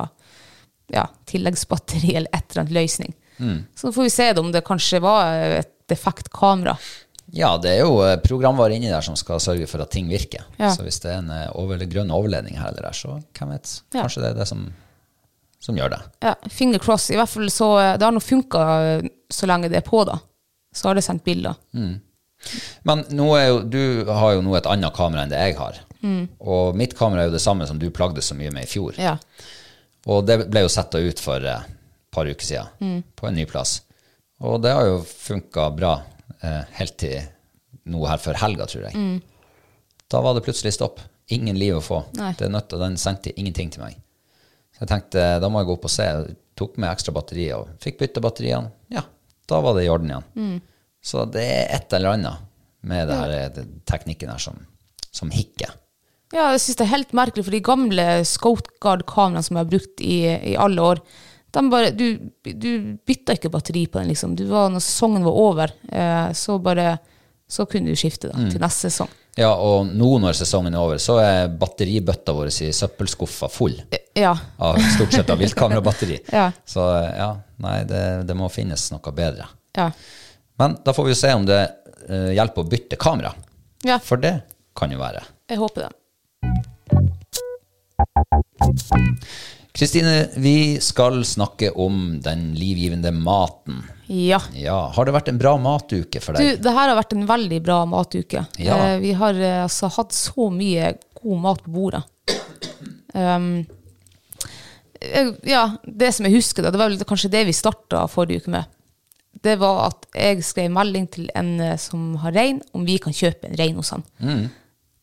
[0.96, 3.14] ja, tilleggsbatteri eller et eller annet løsning.
[3.38, 3.60] Mm.
[3.78, 6.78] Så får vi se om det kanskje var et defekt kamera.
[7.36, 10.46] Ja, det er jo eh, programvare inni der som skal sørge for at ting virker.
[10.58, 10.72] Ja.
[10.74, 13.74] Så hvis det er en eh, over, grønn overledning her eller der, så hvem vet.
[13.94, 14.02] Ja.
[14.04, 14.66] Kanskje det er det som,
[15.62, 16.02] som gjør det.
[16.26, 17.10] Ja, finger cross.
[17.14, 18.64] I hvert fall så Det har nå funka
[19.30, 20.18] så lenge det er på, da.
[20.76, 21.58] Så har det sendt bilder.
[22.88, 25.82] Men nå er jo, du har jo nå et annet kamera enn det jeg har.
[26.40, 28.98] Og mitt kamera er jo det samme som du plagde så mye med i fjor.
[29.02, 29.18] Ja.
[30.10, 31.76] Og det ble jo setta ut for et
[32.14, 33.82] par uker siden på en ny plass.
[34.40, 35.98] Og det har jo funka bra
[36.44, 37.22] eh, helt til
[37.90, 39.22] nå her før helga, tror jeg.
[40.10, 41.00] Da var det plutselig stopp.
[41.30, 42.00] Ingen liv å få.
[42.18, 42.32] Nei.
[42.38, 43.98] Det til, Den sendte ingenting til meg.
[44.74, 46.08] Så jeg tenkte da må jeg gå opp og se.
[46.60, 48.72] Tok med ekstra batteri og fikk bytte batteriene.
[48.92, 49.04] Ja,
[49.48, 50.62] da var det i orden igjen.
[51.02, 52.42] Så det er et eller annet
[52.82, 54.58] med det her, eh, det- teknikken her som,
[55.12, 55.72] som hikker.
[56.34, 59.72] Ja, jeg synes det er helt merkelig, for de gamle Scout Guard-kameraene som jeg har
[59.72, 60.18] brukt i,
[60.54, 61.00] i alle år,
[61.54, 64.36] bare, du, du bytta ikke batteri på den, liksom.
[64.38, 66.98] Du var, når sesongen var over, eh, så bare
[67.50, 69.10] Så kunne du skifte da, til neste sesong.
[69.40, 73.74] Ja, og nå når sesongen er over, så er batteribøtta vår i søppelskuffa full.
[74.14, 74.36] Ja.
[74.62, 76.20] Av, stort sett av viltkamerabatteri.
[76.30, 76.52] Ja.
[76.62, 77.32] Så ja,
[77.66, 79.48] nei, det, det må finnes noe bedre.
[79.78, 79.90] Ja.
[80.62, 81.58] Men da får vi se om det
[82.06, 83.34] uh, hjelper å bytte kamera.
[83.88, 83.98] ja.
[83.98, 84.36] For det
[84.78, 85.24] kan jo være.
[85.50, 85.94] Jeg håper det.
[89.80, 93.78] Kristine, vi skal snakke om den livgivende maten.
[94.12, 94.42] Ja.
[94.54, 96.58] Ja, Har det vært en bra matuke for deg?
[96.58, 98.44] Du, det her har vært en veldig bra matuke.
[98.60, 98.76] Ja.
[98.76, 102.04] Eh, vi har eh, altså hatt så mye god mat på bordet.
[103.14, 103.64] Um,
[105.48, 108.76] ja, det som jeg husker, da, det var kanskje det vi starta forrige uke med.
[109.40, 113.16] Det var at jeg skrev melding til en eh, som har rein, om vi kan
[113.16, 114.04] kjøpe en rein hos han.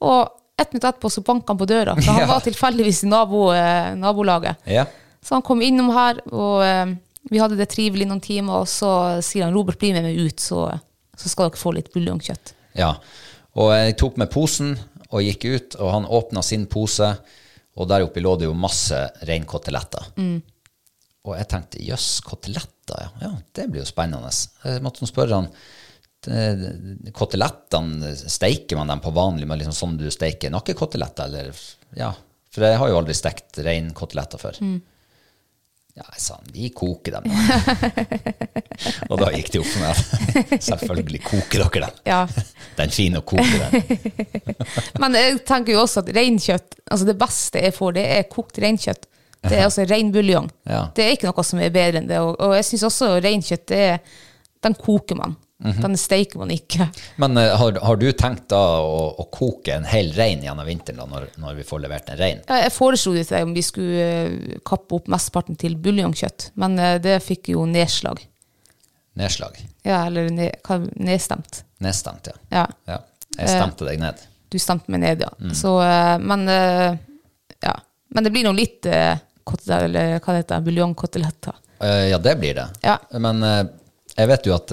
[0.05, 2.27] Og ett minutt etterpå så banka han på døra, for han Ja.
[2.31, 4.57] var tilfeldigvis i nabo, eh, nabolaget.
[4.65, 4.87] Ja.
[5.23, 6.95] Så han kom innom her, og eh,
[7.31, 8.91] vi hadde det trivelig noen timer, og så
[9.27, 10.67] sier han Robert, bli med meg ut, så,
[11.17, 12.55] så skal dere få litt buljongkjøtt.
[12.79, 12.95] ja.
[13.57, 14.75] Og jeg tok med posen
[15.09, 17.07] og gikk ut, og han åpna sin pose,
[17.77, 20.11] og der oppi lå det jo masse reinkoteletter.
[21.25, 23.09] Og jeg tenkte jøss, koteletter, ja.
[23.23, 24.29] ja, det blir jo spennende.
[24.61, 25.49] Jeg måtte spørre han
[27.17, 31.53] Kotelettene, steiker man dem på vanlig med liksom sånn du steiker nakkekoteletter, eller
[31.97, 32.13] Ja.
[32.57, 34.57] For jeg har jo aldri stekt reinkoteletter før.
[35.97, 37.27] Ja, jeg sa vi koker dem.
[39.11, 42.01] og da gikk det opp for meg at selvfølgelig koker dere dem.
[42.09, 42.23] Ja.
[42.79, 43.73] Den er fin å koke den.
[45.03, 48.61] Men jeg tenker jo også at reinkjøtt, altså det beste jeg får, det er kokt
[48.65, 49.05] reinkjøtt.
[49.47, 50.49] Det er altså reinbuljong.
[50.67, 50.87] Ja.
[50.97, 52.19] Det er ikke noe som er bedre enn det.
[52.25, 54.01] Og, og jeg syns også reinkjøtt, det er-
[54.65, 55.37] den koker man.
[55.65, 55.83] Mhm.
[55.83, 56.89] Den steiker man ikke.
[57.17, 61.01] Men uh, har, har du tenkt da å, å koke en hel rein gjennom vinteren
[61.01, 62.43] da, når, når vi får levert en rein?
[62.49, 66.51] Ja, Jeg foreslo det til deg om vi skulle eh, kappe opp mesteparten til buljongkjøtt,
[66.61, 68.21] men uh, det fikk jo nedslag.
[69.17, 69.57] Nedslag?
[69.87, 71.63] Ja, eller ne, hva, nedstemt.
[71.85, 72.37] Nedstemt, ja.
[72.53, 72.67] Ja.
[72.93, 73.01] ja.
[73.39, 74.21] Jeg stemte deg ned.
[74.53, 75.33] Du stemte meg ned, ja.
[75.41, 75.57] Mm.
[75.57, 76.45] Så, uh, men,
[77.65, 77.75] ja.
[78.13, 81.63] men det blir nå litt uh, kotelett, eller hva det heter, buljongkoteletter.
[81.81, 82.71] Ja, det blir det.
[82.85, 82.95] Ja.
[83.21, 84.73] Men jeg vet jo at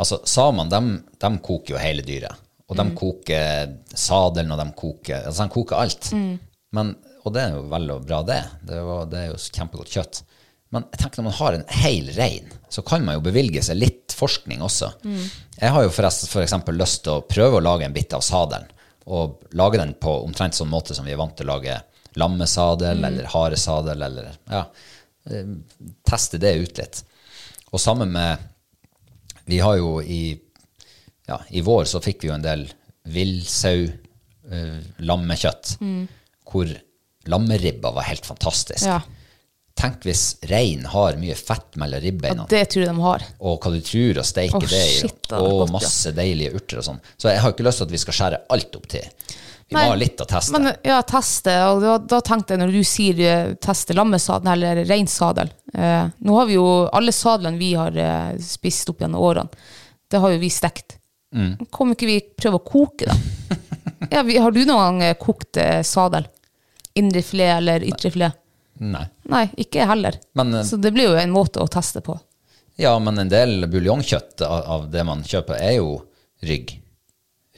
[0.00, 0.80] altså, samene, de,
[1.20, 2.46] de koker jo hele dyret.
[2.70, 2.80] Og Mm.
[2.86, 6.10] de koker sadelen, og de koker Altså, de koker alt.
[6.14, 6.34] Mm.
[6.78, 6.92] Men,
[7.24, 8.42] og det er jo vel og bra, det.
[8.68, 10.20] Det, var, det er jo kjempegodt kjøtt.
[10.70, 13.80] Men jeg tenker når man har en hel rein, så kan man jo bevilge seg
[13.80, 14.92] litt forskning også.
[15.02, 15.24] Mm.
[15.58, 18.22] Jeg har jo forresten for eksempel lyst til å prøve å lage en bit av
[18.22, 18.70] sadelen,
[19.10, 21.80] og lage den på omtrent sånn måte som vi er vant til å lage
[22.20, 24.62] lammesadel eller haresadel, eller ja,
[25.30, 25.50] eh,
[26.06, 27.02] teste det ut litt.
[27.74, 28.46] Og sammen med
[29.50, 30.22] Vi har jo i
[31.30, 32.64] ja, i vår så fikk vi jo en del
[33.10, 33.86] villsau,
[34.50, 35.76] eh, lammekjøtt,
[36.50, 36.70] hvor
[37.30, 38.86] lammeribba var helt fantastisk.
[38.86, 39.00] Ja.
[39.80, 43.22] Tenk hvis rein har mye fett mellom ja, det tror jeg de har.
[43.38, 46.98] og hva du tror å steike oh, det i, og masse deilige urter og sånn.
[47.16, 49.06] Så jeg har ikke lyst til at vi skal skjære alt opp til.
[49.70, 50.58] Vi Nei, ha litt å teste.
[50.58, 51.52] Men ja, teste.
[51.70, 56.38] Og da, da tenkte jeg, når du sier eh, teste lammesadel eller reinsadel eh, Nå
[56.40, 59.62] har vi jo alle sadlene vi har eh, spist opp gjennom årene,
[60.10, 60.96] det har jo vi stekt.
[61.30, 61.68] Mm.
[61.70, 63.14] Kommer ikke vi prøve å koke, da?
[64.16, 66.26] ja, vi, har du noen gang eh, kokt eh, sadel?
[66.98, 68.34] Indre filet eller ytrefilet?
[68.82, 69.04] Nei.
[69.30, 70.18] Nei, ikke heller.
[70.34, 72.18] Men, eh, Så det blir jo en måte å teste på.
[72.80, 76.00] Ja, men en del buljongkjøtt av, av det man kjøper, er jo
[76.42, 76.74] rygg.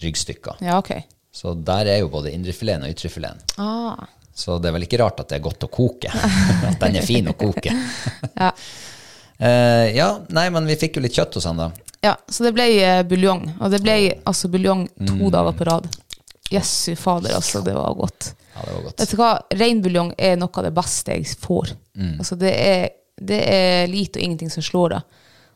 [0.02, 0.60] Ryggstykker.
[0.66, 0.92] Ja, ok.
[1.32, 3.40] Så der er jo både indrefileten og ytrefileten.
[3.62, 4.02] Ah.
[4.34, 6.08] Så det er vel ikke rart at det er godt å koke.
[6.70, 7.72] At den er fin å koke.
[8.42, 8.52] Ja.
[9.42, 11.70] Uh, ja, nei, men vi fikk jo litt kjøtt hos han da.
[12.04, 13.40] ja, så det ble eh, buljong.
[13.58, 13.96] Og det ble
[14.28, 15.30] altså buljong to Mm.
[15.34, 15.88] dager på rad.
[16.52, 17.62] Jøssu fader, altså.
[17.64, 18.34] Det var godt.
[18.54, 19.00] Ja, det var godt.
[19.00, 19.30] Vet du hva?
[19.56, 21.72] Reinbuljong er noe av det beste jeg får.
[21.98, 22.12] Mm.
[22.22, 22.86] Altså det, er,
[23.18, 25.02] det er lite og ingenting som slår det.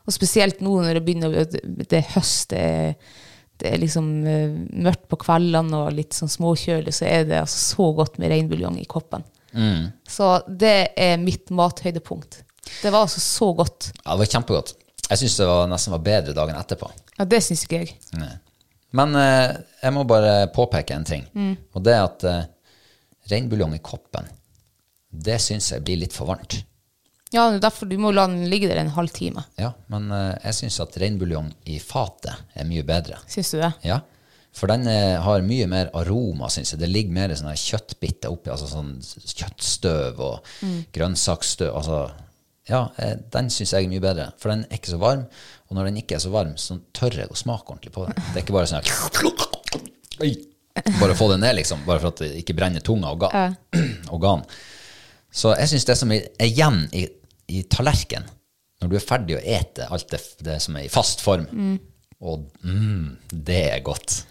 [0.07, 3.15] Og spesielt nå når det begynner å det, det er høst, det er,
[3.61, 7.61] det er liksom eh, mørkt på kveldene og litt sånn småkjølig, så er det altså
[7.75, 9.25] så godt med reinbuljong i koppen.
[9.57, 9.87] Mm.
[10.07, 12.43] Så det er mitt mathøydepunkt.
[12.83, 13.91] Det var altså så godt.
[14.03, 14.75] Ja, det var kjempegodt.
[15.07, 16.91] Jeg syns det var, nesten var bedre dagen etterpå.
[17.17, 17.95] Ja, det syns ikke jeg.
[18.19, 18.33] Nei.
[18.97, 21.25] Men eh, jeg må bare påpeke en ting.
[21.75, 22.43] Og det er at eh,
[23.31, 24.27] reinbuljong i koppen,
[25.09, 26.59] det syns jeg blir litt for varmt.
[27.33, 29.43] Ja, det er derfor du må la den ligge der en halv time.
[29.59, 33.17] Ja, men eh, jeg syns at reinbuljong i fatet er mye bedre.
[33.27, 33.73] Syns du det?
[33.83, 33.97] Ja,
[34.57, 36.79] for den eh, har mye mer aroma, syns jeg.
[36.81, 40.53] Det ligger mer sånne kjøttbiter oppi, altså sånn kjøttstøv og
[40.95, 41.75] grønnsaksstøv.
[41.77, 41.99] Altså,
[42.71, 45.27] ja, eh, den syns jeg er mye bedre, for den er ikke så varm.
[45.67, 48.15] Og når den ikke er så varm, så tør jeg å smake ordentlig på den.
[48.31, 49.43] Det er ikke bare sånn her
[50.23, 50.31] Oi.
[51.01, 53.47] Bare få det ned, liksom, bare for at det ikke brenner tunga og ga-
[54.13, 54.43] organ.
[55.33, 57.03] Så jeg syns det som er igjen i
[57.47, 58.25] i tallerken,
[58.81, 61.47] når du er ferdig å ete alt det, det som er i fast form,
[62.19, 64.23] og mm, det er godt.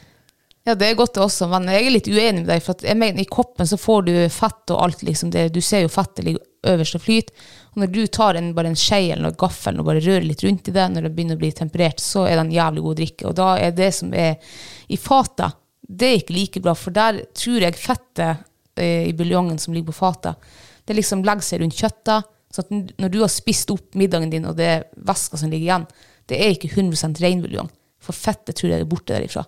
[0.67, 2.63] Ja, det er godt det også, men jeg er litt uenig med deg.
[2.65, 5.31] For jeg mener, i koppen så får du fett og alt, liksom.
[5.31, 6.43] Det, du ser jo fettet ligger
[6.73, 7.45] øverst og flyter.
[7.71, 10.43] Og når du tar en, bare en skje eller en gaffel og bare rører litt
[10.43, 12.99] rundt i det, når det begynner å bli temperert, så er det en jævlig god
[12.99, 13.29] drikke.
[13.31, 14.59] Og da er det som er
[14.91, 18.43] i fatet, det er ikke like bra, for der tror jeg fettet
[18.75, 20.51] eh, i buljongen som ligger på fatet,
[20.87, 22.27] det liksom legger seg rundt kjøttet.
[22.57, 25.87] Så når du har spist opp middagen din, og det er væska som ligger igjen,
[26.31, 27.69] det er ikke 100 reinbuljong.
[28.03, 29.45] For fettet tror jeg er borte derifra.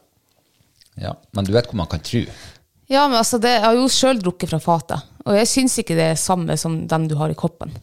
[0.98, 2.24] Ja, men du vet hvor man kan tro.
[2.88, 5.96] Ja, men altså, det, jeg har jo sjøl drukket fra fatet, og jeg syns ikke
[5.98, 7.74] det er samme som den du har i koppen.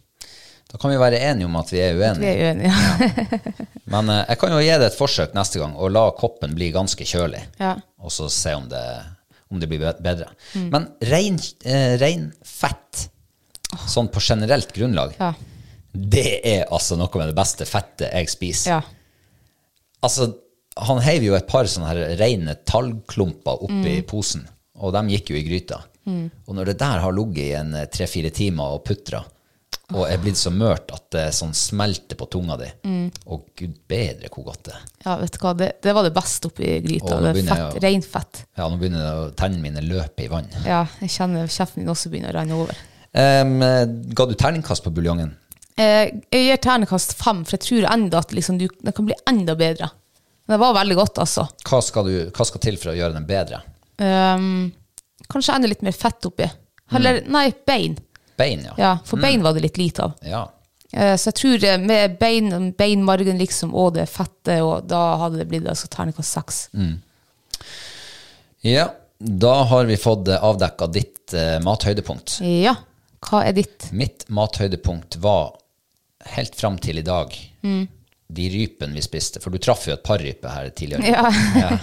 [0.71, 2.31] Da kan vi være enige om at vi er uenige.
[2.33, 2.71] Vi uenige.
[2.71, 3.65] er uenige.
[3.93, 6.71] Men eh, jeg kan jo gi det et forsøk neste gang, og la koppen bli
[6.73, 7.43] ganske kjølig.
[7.61, 7.75] Ja.
[8.01, 8.81] Og så se om det,
[9.53, 10.01] om det blir bedre.
[10.03, 10.31] bedre.
[10.73, 13.05] Men reinfett, eh, reinfett,
[13.87, 15.33] sånn på generelt grunnlag, Ja.
[15.95, 18.69] det er altså noe med det beste fettet jeg spiser.
[18.77, 18.81] ja.
[20.03, 20.27] Altså,
[20.77, 24.43] han heiv jo et par sånne her rene tallklumper oppi posen,
[24.77, 25.79] og de gikk jo i gryta.
[26.05, 29.23] Og når det der har ligget i en eh, tre-fire timer og putra,
[29.95, 32.67] og er blitt så mørt at det sånn smelter på tunga di,
[33.25, 34.83] og gud bedre hvor godt det er.
[35.05, 37.17] ja, vet du hva, det, det var det beste oppi gryta.
[37.21, 38.43] Det er fett, reinfett.
[38.57, 40.49] Ja, nå begynner det å tennene mine løpe i vann.
[40.65, 42.77] Ja, jeg kjenner kjeften min også begynner å renne over.
[43.15, 43.59] Em,
[44.11, 45.33] ga du terningkast på buljongen?
[45.75, 49.15] Eh, jeg gir terningkast fem, for jeg tror enda at liksom, du, det kan bli
[49.27, 49.89] enda bedre.
[50.45, 51.47] Men det var veldig godt, altså.
[51.67, 53.61] Hva skal, du, hva skal til for å gjøre den bedre?
[53.97, 54.69] Um,
[55.31, 56.47] kanskje enda litt mer fett oppi.
[56.95, 57.97] Eller, nei, bein.
[58.37, 58.75] Bein, ja.
[58.79, 60.19] Ja, for bein var det litt lite av.
[60.23, 60.43] Ja.
[60.95, 65.41] Uh, Så jeg tror eh, med bein, beinmargen liksom, og det fettet, og da hadde
[65.41, 66.61] det blitt altså, terningkast seks.
[68.63, 68.91] ja.
[69.15, 72.41] Da har vi fått avdekka ditt uh, mathøydepunkt.
[72.43, 72.73] Ja.
[73.25, 73.89] Hva er ditt?
[73.95, 75.55] Mitt mathøydepunkt var
[76.35, 77.33] helt fram til i dag
[78.35, 79.41] de rypene vi spiste.
[79.41, 81.05] For du traff jo et par ryper her tidligere.
[81.13, 81.77] Ja.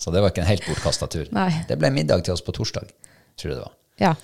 [0.00, 1.26] Så det var ikke en helt bortkasta tur.
[1.36, 1.50] Nei.
[1.68, 2.88] Det ble middag til oss på torsdag,
[3.36, 3.74] tror jeg det var.
[4.06, 4.14] ja.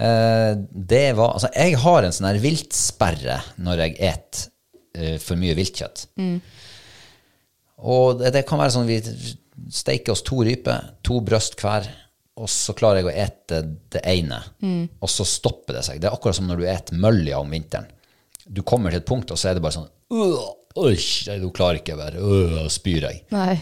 [0.00, 4.38] Eh, det var Altså, jeg har en sånn her viltsperre når jeg et
[4.96, 6.06] eh, for mye viltkjøtt.
[7.84, 8.96] Og det, det kan være sånn vi
[9.76, 11.84] steiker oss to ryper, to bryst hver,
[12.40, 13.58] og så klarer jeg å ete
[13.92, 14.38] det ene,
[15.00, 16.00] og så stopper det seg.
[16.00, 17.90] Det er akkurat som når du eter mølja om vinteren.
[18.48, 21.98] Du kommer til et punkt, og så er det bare sånn «Åh, du klarer ikke
[21.98, 22.16] mer.
[22.16, 23.20] Øh, spyr jeg.
[23.34, 23.58] Nei.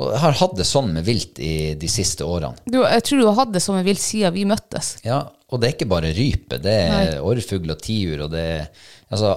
[0.00, 2.56] Og jeg har hatt det sånn med vilt i de siste årene.
[2.64, 4.94] Du, jeg tror du har hatt det sånn med vilt siden vi møttes.
[5.04, 5.18] Ja,
[5.50, 8.68] og det er ikke bare rype, det er orrfugl og tiur, og det er
[9.10, 9.32] altså,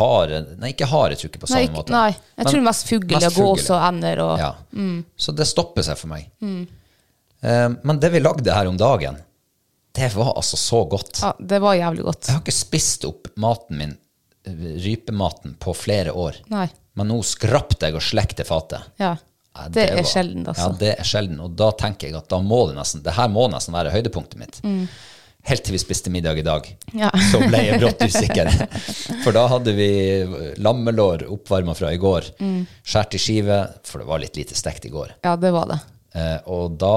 [0.00, 1.94] hare Nei, ikke hare, tror jeg på Nei, samme ikke, måte.
[1.94, 2.08] nei.
[2.10, 4.50] jeg Men tror mest fugl, og gås og ender og Ja.
[5.16, 6.26] Så det stopper seg for meg.
[6.42, 6.64] Eh,
[7.82, 9.16] men det vi lagde her om dagen,
[9.96, 11.20] det var altså så godt.
[11.22, 12.26] Ja, det var jævlig godt.
[12.28, 13.94] Jeg har ikke spist opp maten min,
[14.46, 14.52] eh,
[14.84, 16.36] rypematen, på flere år.
[16.52, 16.66] Nei.
[16.96, 18.82] Men nå skrapte jeg og slekte fatet.
[19.00, 19.14] Ja.
[19.56, 20.66] Nei, Det er var- sjelden, altså.
[20.72, 21.40] Ja, det er sjelden.
[21.40, 24.36] Og da tenker jeg at da må det nesten, det her må nesten være høydepunktet
[24.36, 24.60] mitt.
[25.46, 27.00] Helt til vi spiste middag i dag, Mm.
[27.00, 27.10] Ja.
[27.30, 28.50] så ble jeg brått usikker.
[29.24, 30.24] For da hadde vi
[30.60, 32.66] lammelår oppvarma fra i går, Mm.
[32.84, 35.12] skåret i skive, for det var litt lite stekt i går.
[35.24, 35.80] ja, det var det.
[36.16, 36.92] Eh, og da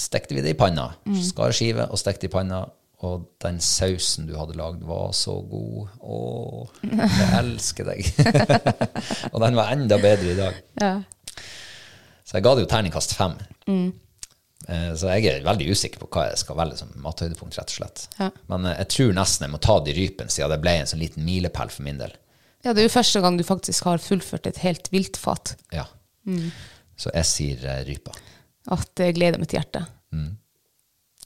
[0.00, 0.90] stekte vi det i panna.
[1.08, 1.16] Mm.
[1.24, 2.66] Skar skive og stekte i panna.
[3.00, 5.88] Og den sausen du hadde lagd, var så god.
[6.04, 6.18] Å,
[6.84, 8.10] jeg elsker deg.
[9.32, 10.58] og den var enda bedre i dag.
[10.82, 10.92] Ja.
[12.28, 13.38] Så jeg ga det jo terningkast fem.
[14.68, 17.78] Eh, Så jeg er veldig usikker på hva jeg skal velge som mathøydepunkt, rett og
[17.80, 18.04] slett.
[18.20, 18.28] Ja.
[18.52, 20.90] Men eh, jeg tror nesten jeg må ta det i rypen, siden det ble en
[20.92, 22.12] sånn liten milepæl for min del.
[22.66, 25.54] ja, det er jo første gang du faktisk har fullført et helt viltfat.
[25.72, 25.86] Ja.
[26.28, 26.50] Mm.
[27.00, 28.12] Så jeg sier uh, rypa.
[28.76, 29.86] At det gleder mitt hjerte.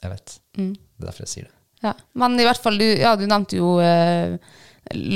[0.04, 0.38] Jeg vet.
[0.60, 0.72] Mm.
[0.74, 1.54] Det er derfor jeg sier det.
[1.84, 1.92] Ja.
[2.20, 4.36] Men i hvert fall, du, ja, du nevnte jo eh,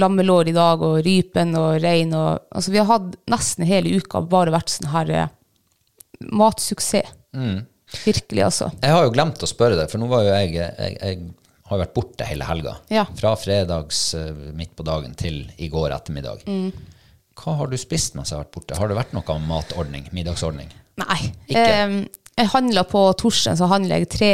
[0.01, 2.13] lammelår i dag, og rypen og rein.
[2.17, 5.35] Og, altså, vi har hatt nesten hele uka bare vært sånn her eh,
[6.33, 7.15] matsuksess.
[7.89, 8.67] Virkelig, altså.
[8.83, 11.21] Jeg har jo glemt å spørre deg, for nå var jo jeg Jeg, jeg
[11.69, 12.75] har vært borte hele helga.
[12.93, 13.05] Ja.
[13.17, 16.45] Fra fredags eh, midt på dagen til i går ettermiddag.
[16.49, 16.97] Mm.
[17.39, 18.79] Hva har du spist mens jeg har vært borte?
[18.79, 20.09] Har det vært noe matordning?
[20.17, 20.71] Middagsordning?
[20.99, 21.21] Nei.
[21.55, 22.01] Eh,
[22.39, 24.33] jeg handla på torsdag, så handla jeg tre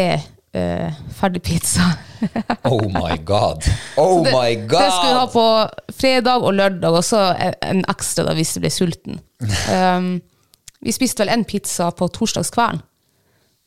[0.55, 1.90] eh, ferdigpizza.
[2.64, 3.66] Oh my god!
[4.00, 4.80] Oh det, my god!
[4.80, 5.46] Det skulle vi ha på
[5.92, 9.20] fredag og lørdag, og så en, en ekstra da hvis du ble sulten.
[9.68, 10.09] Um,
[10.84, 12.80] vi spiste vel en pizza på torsdagskvelden,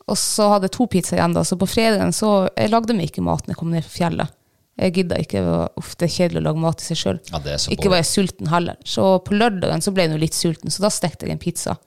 [0.07, 1.35] og så hadde jeg to pizzaer igjen.
[1.35, 3.95] da, Så på fredagen så jeg lagde meg ikke mat når jeg kom ned fra
[3.99, 4.36] fjellet.
[4.77, 5.39] Jeg gidda ikke.
[5.41, 7.19] det var- Uff, det er kjedelig å lage mat i seg sjøl.
[7.31, 7.39] Ja,
[7.73, 8.77] ikke var jeg sulten heller.
[8.85, 11.77] Så på lørdagen så ble jeg nå litt sulten, så da stekte jeg en pizza.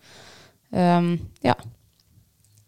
[0.73, 1.13] Um,
[1.43, 1.55] ja.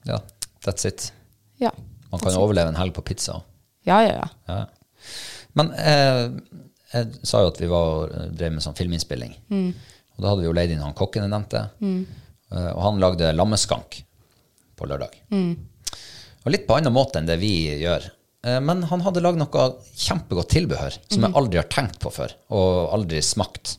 [0.07, 0.19] Ja,
[0.65, 1.13] that's it.
[1.59, 1.71] Ja.
[2.11, 3.43] Man kan jo overleve en helg på pizza.
[3.87, 4.29] Ja, ja, ja.
[4.49, 4.67] Ja.
[5.55, 6.31] Men eh,
[6.95, 9.35] jeg sa jo at vi var, drev med sånn filminnspilling.
[9.51, 11.71] Og da hadde vi jo leid inn han kokken jeg nevnte.
[11.81, 12.07] Mm.
[12.77, 14.03] Og han lagde lammeskank
[14.77, 15.15] på lørdag.
[15.33, 18.11] Og litt på annen måte enn det vi gjør.
[18.47, 22.35] Eh, Men han hadde lagd noe kjempegodt tilbehør som jeg aldri har tenkt på før,
[22.51, 23.77] og aldri smakt.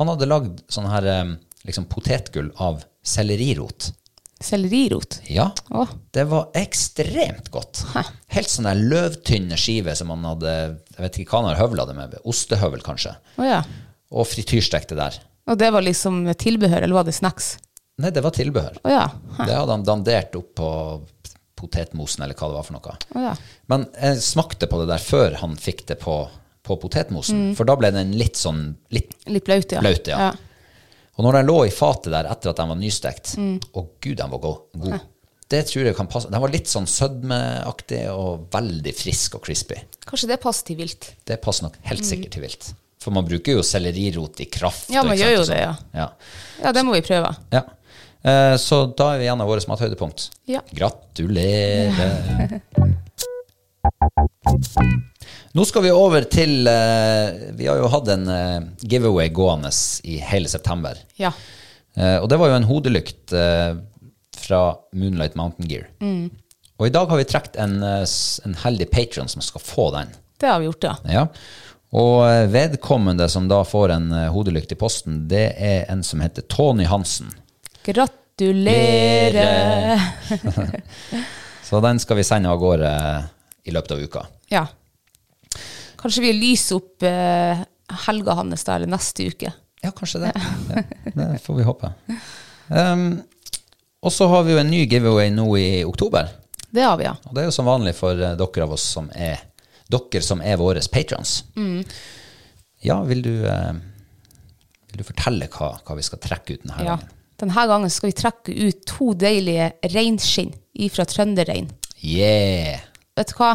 [0.00, 1.32] Han hadde lagd sånn her eh,
[1.68, 3.90] liksom potetgull av sellerirot.
[4.38, 5.16] Sellerirot.
[5.26, 5.88] Ja, Å.
[6.14, 7.80] det var ekstremt godt.
[8.30, 10.52] Helt sånne løvtynne skiver som han hadde
[10.94, 12.14] Jeg vet ikke hva han har høvla det med.
[12.22, 13.16] Ostehøvel, kanskje.
[13.42, 13.56] Å ja.
[14.14, 15.18] Og frityrstekte der.
[15.50, 17.56] Og det var liksom tilbehør, eller var det snacks?
[17.98, 18.78] Nei, det var tilbehør.
[18.86, 19.04] Å ja.
[19.40, 20.70] Det hadde han dandert opp på
[21.58, 22.96] potetmosen, eller hva det var for noe.
[23.18, 23.34] Ja.
[23.72, 26.16] Men jeg smakte på det der før han fikk det på,
[26.64, 29.82] på potetmosen, for da ble den litt sånn litt Litt blaut, ja.
[29.84, 30.30] Blaut, ja.
[31.18, 33.34] Og når den lå i fatet der etter at den var nystekt,
[33.74, 34.66] å gud, den var god.
[34.78, 35.06] god.
[35.48, 36.28] Det tror jeg kan passe.
[36.30, 39.80] Den var litt sånn sødmeaktig og veldig frisk og crispy.
[40.06, 41.08] Kanskje det passer til vilt.
[41.26, 42.68] Det passer nok helt sikkert til vilt.
[43.02, 44.90] For man bruker jo sellerirot i kraft.
[44.92, 45.72] Ja, man gjør jo det, ja.
[45.96, 46.06] ja.
[46.60, 47.30] Ja, det må vi prøve.
[47.54, 47.64] Ja.
[48.22, 50.28] Eh, Så da er vi igjen av vårt mathøydepunkt.
[50.50, 50.60] Ja.
[50.74, 52.60] Gratulerer.
[55.56, 59.70] Nå skal vi over til eh, Vi har jo hatt en eh, giveaway gående
[60.08, 60.98] i hele september.
[61.20, 61.32] Ja.
[61.98, 63.32] Og det var jo en hodelykt
[64.38, 64.58] fra
[64.94, 65.88] Moonlight Mountain Gear.
[66.78, 70.12] Og i dag har vi trukket en, en heldig patron som skal få den.
[70.38, 70.92] Det har vi gjort, ja.
[71.10, 71.24] Ja.
[71.98, 72.22] Og
[72.54, 77.32] vedkommende som da får en hodelykt i posten, det er en som heter Tony Hansen.
[77.88, 79.40] Gratulerer.
[81.64, 82.90] Så den skal vi sende av gårde
[83.64, 84.26] i løpet av uka.
[84.52, 84.66] Ja.
[85.96, 87.58] Kanskje vi lyser opp eh,
[88.06, 89.52] helga hans der eller neste uke.
[89.80, 90.32] Ja, kanskje det.
[90.36, 90.42] Ja,
[91.14, 91.92] det får vi håpe.
[92.68, 93.22] Um,
[94.04, 96.28] og så har vi jo en ny giveaway nå i oktober.
[96.68, 97.16] Det har vi, ja.
[97.24, 99.46] Og det er jo som vanlig for eh, dere av oss som er
[99.88, 101.38] dere som er våre patrons.
[102.84, 103.72] Ja, vil du, eh,
[104.92, 106.98] vil du fortelle hva, hva vi skal trekke ut denne ja.
[106.98, 107.14] gangen?
[107.38, 110.54] Denne gangen skal vi trekke ut to deilige reinskinn
[110.94, 111.68] fra Trønderrein.
[112.02, 112.82] Yeah!
[113.18, 113.54] Vet du hva?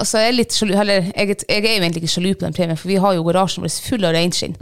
[0.00, 2.56] Altså, jeg er litt sjalu, eller jeg, jeg er jo egentlig ikke sjalu på den
[2.56, 4.56] premien, for vi har jo garasjen vår full av reinskinn.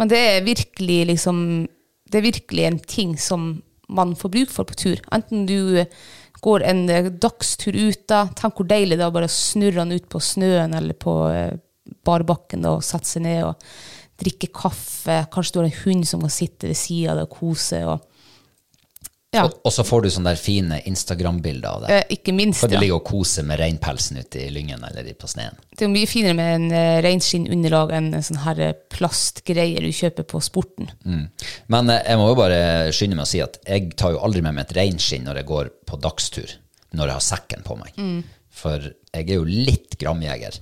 [0.00, 1.42] Men det er virkelig liksom
[2.10, 3.50] Det er virkelig en ting som
[3.88, 5.02] man får bruk for på tur.
[5.14, 5.84] Enten du
[6.42, 9.98] går en eh, dagstur ut, da, tenk hvor deilig det er å bare snurre den
[9.98, 11.52] ut på snøen eller på eh,
[12.06, 13.70] barbakken da, og sette seg ned og
[14.20, 15.24] drikke kaffe.
[15.32, 17.80] Kanskje du har en hund som kan sitte ved sida av deg og kose.
[17.88, 18.06] Og,
[19.30, 21.96] ja, Og, og så får du sånne der fine Instagram-bilder av det.
[21.96, 22.64] eh, ikke minst.
[22.64, 22.80] Kan du ja.
[22.82, 25.58] ligge og kose med reinpelsen ute i lyngen eller på sneen?
[25.70, 29.90] Det er jo mye finere med en uh, reinskinnunderlag enn en sånn her plastgreie du
[29.94, 30.90] kjøper på sporten.
[31.04, 32.60] Men eh, jeg må jo bare
[32.96, 35.50] skynde meg å si at jeg tar jo aldri med meg et reinskinn når jeg
[35.52, 36.58] går på dagstur,
[36.98, 38.02] når jeg har sekken på meg.
[38.50, 40.58] For jeg er jo litt gramjeger.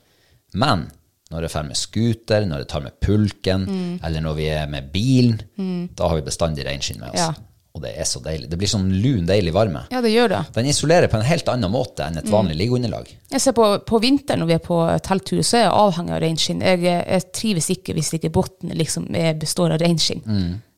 [0.61, 0.91] Men
[1.29, 3.67] når jeg drar med scooter, når jeg tar med pulken,
[4.05, 7.27] eller når vi er med bilen, da har vi bestandig reinskinn med oss.
[7.27, 7.35] Ja.
[7.77, 8.49] Og det er så deilig.
[8.51, 9.85] Det blir sånn lun, deilig varme.
[9.93, 10.39] Ja, det gjør det.
[10.57, 13.11] Den isolerer på en helt annen måte enn et vanlig liggeunderlag.
[13.31, 16.23] Jeg ser på, på vinteren når vi er på telttur, så er jeg avhengig av
[16.25, 16.65] reinskinn.
[16.65, 19.07] Jeg, jeg trives ikke hvis ikke bunnen liksom
[19.39, 20.25] består av reinskinn.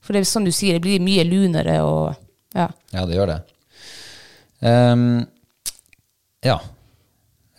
[0.05, 2.11] For det er som du sier, det blir mye lunere og
[2.59, 2.67] ja.
[2.91, 3.39] Ja, det gjør det.
[4.67, 5.23] Um,
[6.45, 6.59] ja.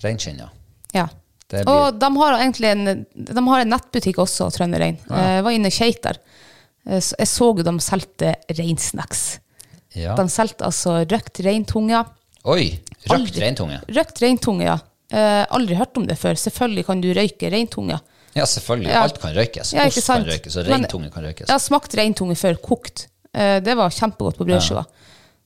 [0.03, 0.49] Reinskinn, ja.
[0.97, 1.07] ja.
[1.51, 4.97] Blir- Og de har egentlig en, de har en nettbutikk også, Trønderrein.
[5.09, 6.17] Jeg var inne og kjeit der.
[6.87, 9.39] Eh, Jeg så jo de solgte reinsnacks.
[9.95, 10.15] ja.
[10.15, 12.05] De solgte altså røkt reintunge.
[12.45, 12.79] Oi!
[13.09, 13.81] Røkt reintunge.
[13.89, 14.77] Røkt reintunge, ja.
[15.11, 16.33] Eh, aldri hørt om det før.
[16.39, 17.99] Selvfølgelig kan du røyke reintunge.
[18.33, 18.89] Ja, selvfølgelig.
[18.93, 19.01] Ja.
[19.03, 19.73] Alt kan røykes.
[19.75, 21.47] Ja, Ost kan røykes, og Men- reintunge kan røykes.
[21.47, 23.07] Jeg har smakt reintunge før, kokt.
[23.33, 24.85] Eh, det var kjempegodt på brødskiva.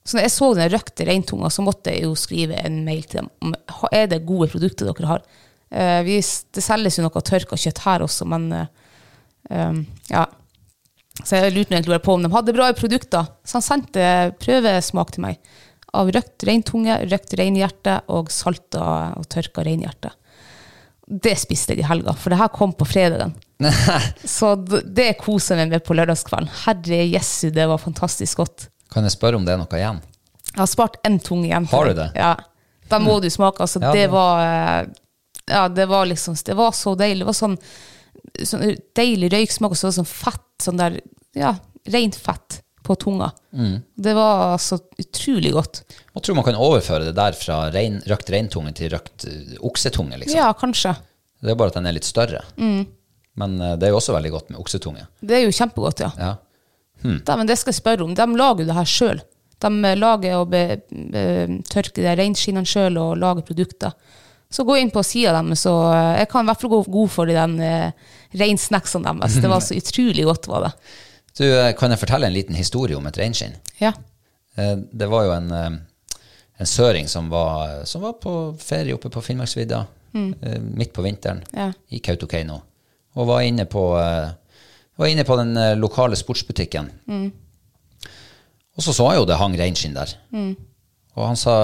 [0.06, 3.22] Så når jeg så den røkte reintunga, så måtte jeg jo skrive en mail til
[3.22, 3.56] dem om
[3.92, 5.22] er det gode produkter dere har.
[5.72, 6.18] Eh, vi,
[6.54, 8.50] det selges jo noe tørka kjøtt her også, men
[9.50, 9.80] um,
[10.12, 10.26] ja.
[11.24, 13.30] Så jeg lurte egentlig på om de hadde bra produkter.
[13.48, 14.08] Så han sendte
[14.42, 15.40] prøvesmak til meg
[15.96, 20.12] av røkt reintunge, røkt reinhjerte og salta og tørka reinhjerte.
[21.08, 23.32] Det spiste jeg i helga, for det her kom på fredagen.
[24.38, 26.50] Så det koser jeg meg med på lørdagskvelden.
[26.66, 28.68] Herre jessu, det var fantastisk godt.
[28.92, 30.02] Kan jeg spørre om det er noe igjen?
[30.52, 31.68] Jeg har spart én tunge igjen.
[31.72, 32.10] Har du det?
[32.18, 32.34] Ja.
[32.92, 33.64] Da må du smake.
[33.64, 34.88] Altså, Ja, det det- var eh,
[35.52, 37.22] Ja, det var liksom Det var så deilig.
[37.22, 37.58] Det var sånn,
[38.44, 40.46] sånn deilig røyksmak, og så var det sånn fett.
[40.64, 41.02] Sånn der
[41.36, 41.58] Ja,
[41.92, 43.32] rent fett på tunga.
[43.54, 43.82] Mm.
[43.96, 45.82] Det var altså utrolig godt.
[46.14, 50.20] Man tror man kan overføre det der fra rein, røkt reintunge til røkt eh, oksetunge,
[50.22, 50.38] liksom.
[50.38, 50.94] Ja, kanskje.
[51.42, 52.44] Det er bare at den er litt større.
[52.62, 52.86] Mm.
[53.42, 55.08] Men eh, det er jo også veldig godt med oksetunge.
[55.20, 56.12] Det er jo kjempegodt, ja.
[56.20, 56.34] Ja.
[57.26, 58.14] Da, men det skal jeg spørre om.
[58.18, 59.24] De lager jo det her sjøl.
[59.66, 61.26] De eh, lager og be, be,
[61.72, 63.98] tørker reinskinnene sjøl og lager produkter.
[64.56, 67.12] Så gå inn på sida deres, så eh, jeg kan i hvert fall gå god
[67.12, 69.36] for de den uh, reinsnacksene deres.
[69.44, 70.72] Det var så utrolig godt, var det.
[71.36, 73.58] Du, eh, kan jeg fortelle en liten historie om et reinskinn?
[73.82, 73.92] Ja.
[74.56, 76.22] Eh, Det var jo en, eh,
[76.64, 79.82] en søring som var, som var på ferie oppe på Finnmarksvidda
[80.16, 80.30] mm.
[80.80, 81.74] midt på vinteren Ja.
[81.92, 82.62] i Kautokeino.
[83.20, 84.30] Og var inne på, eh,
[84.96, 86.88] var inne på den eh, lokale sportsbutikken.
[88.76, 90.16] Og så så jeg jo det hang reinskinn der.
[91.16, 91.56] Og han sa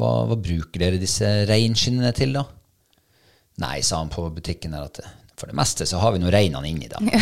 [0.00, 2.44] hva, hva bruker dere disse reinskinnene til, da?
[3.62, 5.00] Nei, sa han på butikken der, at
[5.38, 7.02] for det meste så har vi nå reinene inni dem.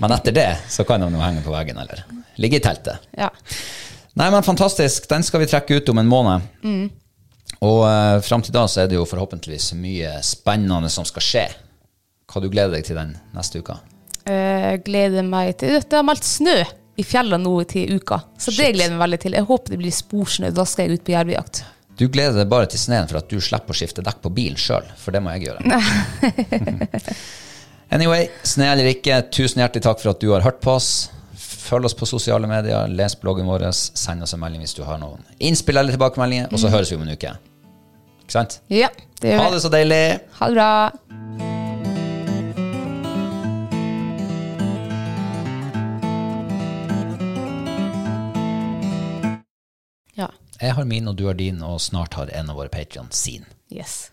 [0.00, 1.98] Men etter det så kan de nå henge på veggen eller
[2.40, 2.96] ligge i teltet.
[3.16, 3.30] ja.
[4.16, 5.04] Nei, men fantastisk.
[5.10, 6.40] Den skal vi trekke ut om en måned.
[7.60, 11.44] Og uh, fram til da så er det jo forhåpentligvis mye spennende som skal skje.
[12.24, 13.76] Hva du gleder deg til den neste uka?
[14.24, 16.64] Jeg gleder meg til Det har meldt snø
[16.96, 19.36] i fjellene nå til uka, så det gleder jeg meg veldig til.
[19.36, 20.50] Jeg håper det blir sporsnø.
[20.56, 21.62] Da skal jeg ut på jervejakt.
[21.96, 24.60] Du gleder deg bare til sneen for at du slipper å skifte dekk på bilen
[24.60, 25.80] sjøl, for det må jeg gjøre.
[27.96, 30.90] anyway, sne eller ikke, tusen hjertelig takk for at du har hørt på oss.
[31.40, 35.00] Følg oss på sosiale medier, les bloggen vår, send oss en melding hvis du har
[35.02, 37.34] noen innspill eller tilbakemeldinger, og så høres vi om en uke.
[38.26, 38.60] Ikke sant?
[38.72, 38.92] Ja,
[39.22, 40.02] det gjør Ha det så deilig!
[40.40, 41.55] Ha det bra.
[50.60, 53.44] Jeg har min, og du har din, og snart har en av våre patrion sin.
[53.72, 54.10] Yes.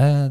[0.00, 0.28] Eh,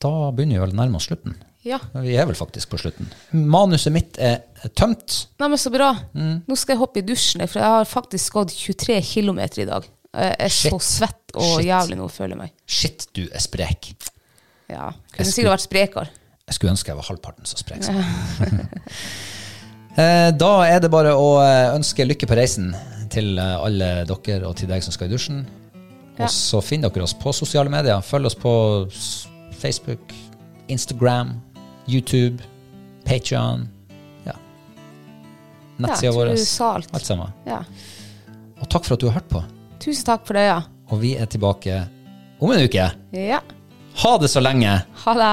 [0.00, 1.36] da begynner vi vel å nærme oss slutten.
[1.66, 1.76] Ja.
[1.92, 3.10] Vi er vel faktisk på slutten.
[3.36, 4.42] Manuset mitt er
[4.78, 5.26] tømt.
[5.40, 5.90] Nei, men så bra.
[6.16, 9.88] Nå skal jeg hoppe i dusjen, for jeg har faktisk gått 23 km i dag.
[10.10, 11.68] Jeg er så svett og Shit.
[11.68, 12.54] jævlig nå, føler jeg meg.
[12.66, 13.92] Shit, du er sprek.
[14.70, 14.88] Ja.
[14.88, 16.16] Jeg Kunne sikkert vært sprekere.
[16.48, 17.84] Jeg skulle ønske jeg var halvparten så sprek.
[17.86, 18.00] som.
[19.98, 22.68] Eh, da er det bare å eh, ønske lykke på reisen
[23.12, 25.42] til eh, alle dere og til deg som skal i dusjen.
[26.18, 26.26] Ja.
[26.26, 28.00] Og så finner dere oss på sosiale medier.
[28.04, 28.52] Følg oss på
[29.60, 30.12] Facebook,
[30.68, 31.34] Instagram,
[31.88, 32.42] YouTube,
[33.08, 33.68] Patreon.
[34.26, 34.34] Ja.
[35.80, 36.34] Nettsida Ja, vår.
[36.92, 37.32] Alt sammen.
[37.48, 37.62] Ja.
[38.60, 39.42] Og takk for at du har hørt på.
[39.80, 40.60] Tusen takk for det, ja.
[40.90, 41.80] Og vi er tilbake
[42.40, 42.90] om en uke.
[43.16, 43.40] Ja.
[44.02, 44.74] Ha det så lenge!
[45.04, 45.32] Ha det.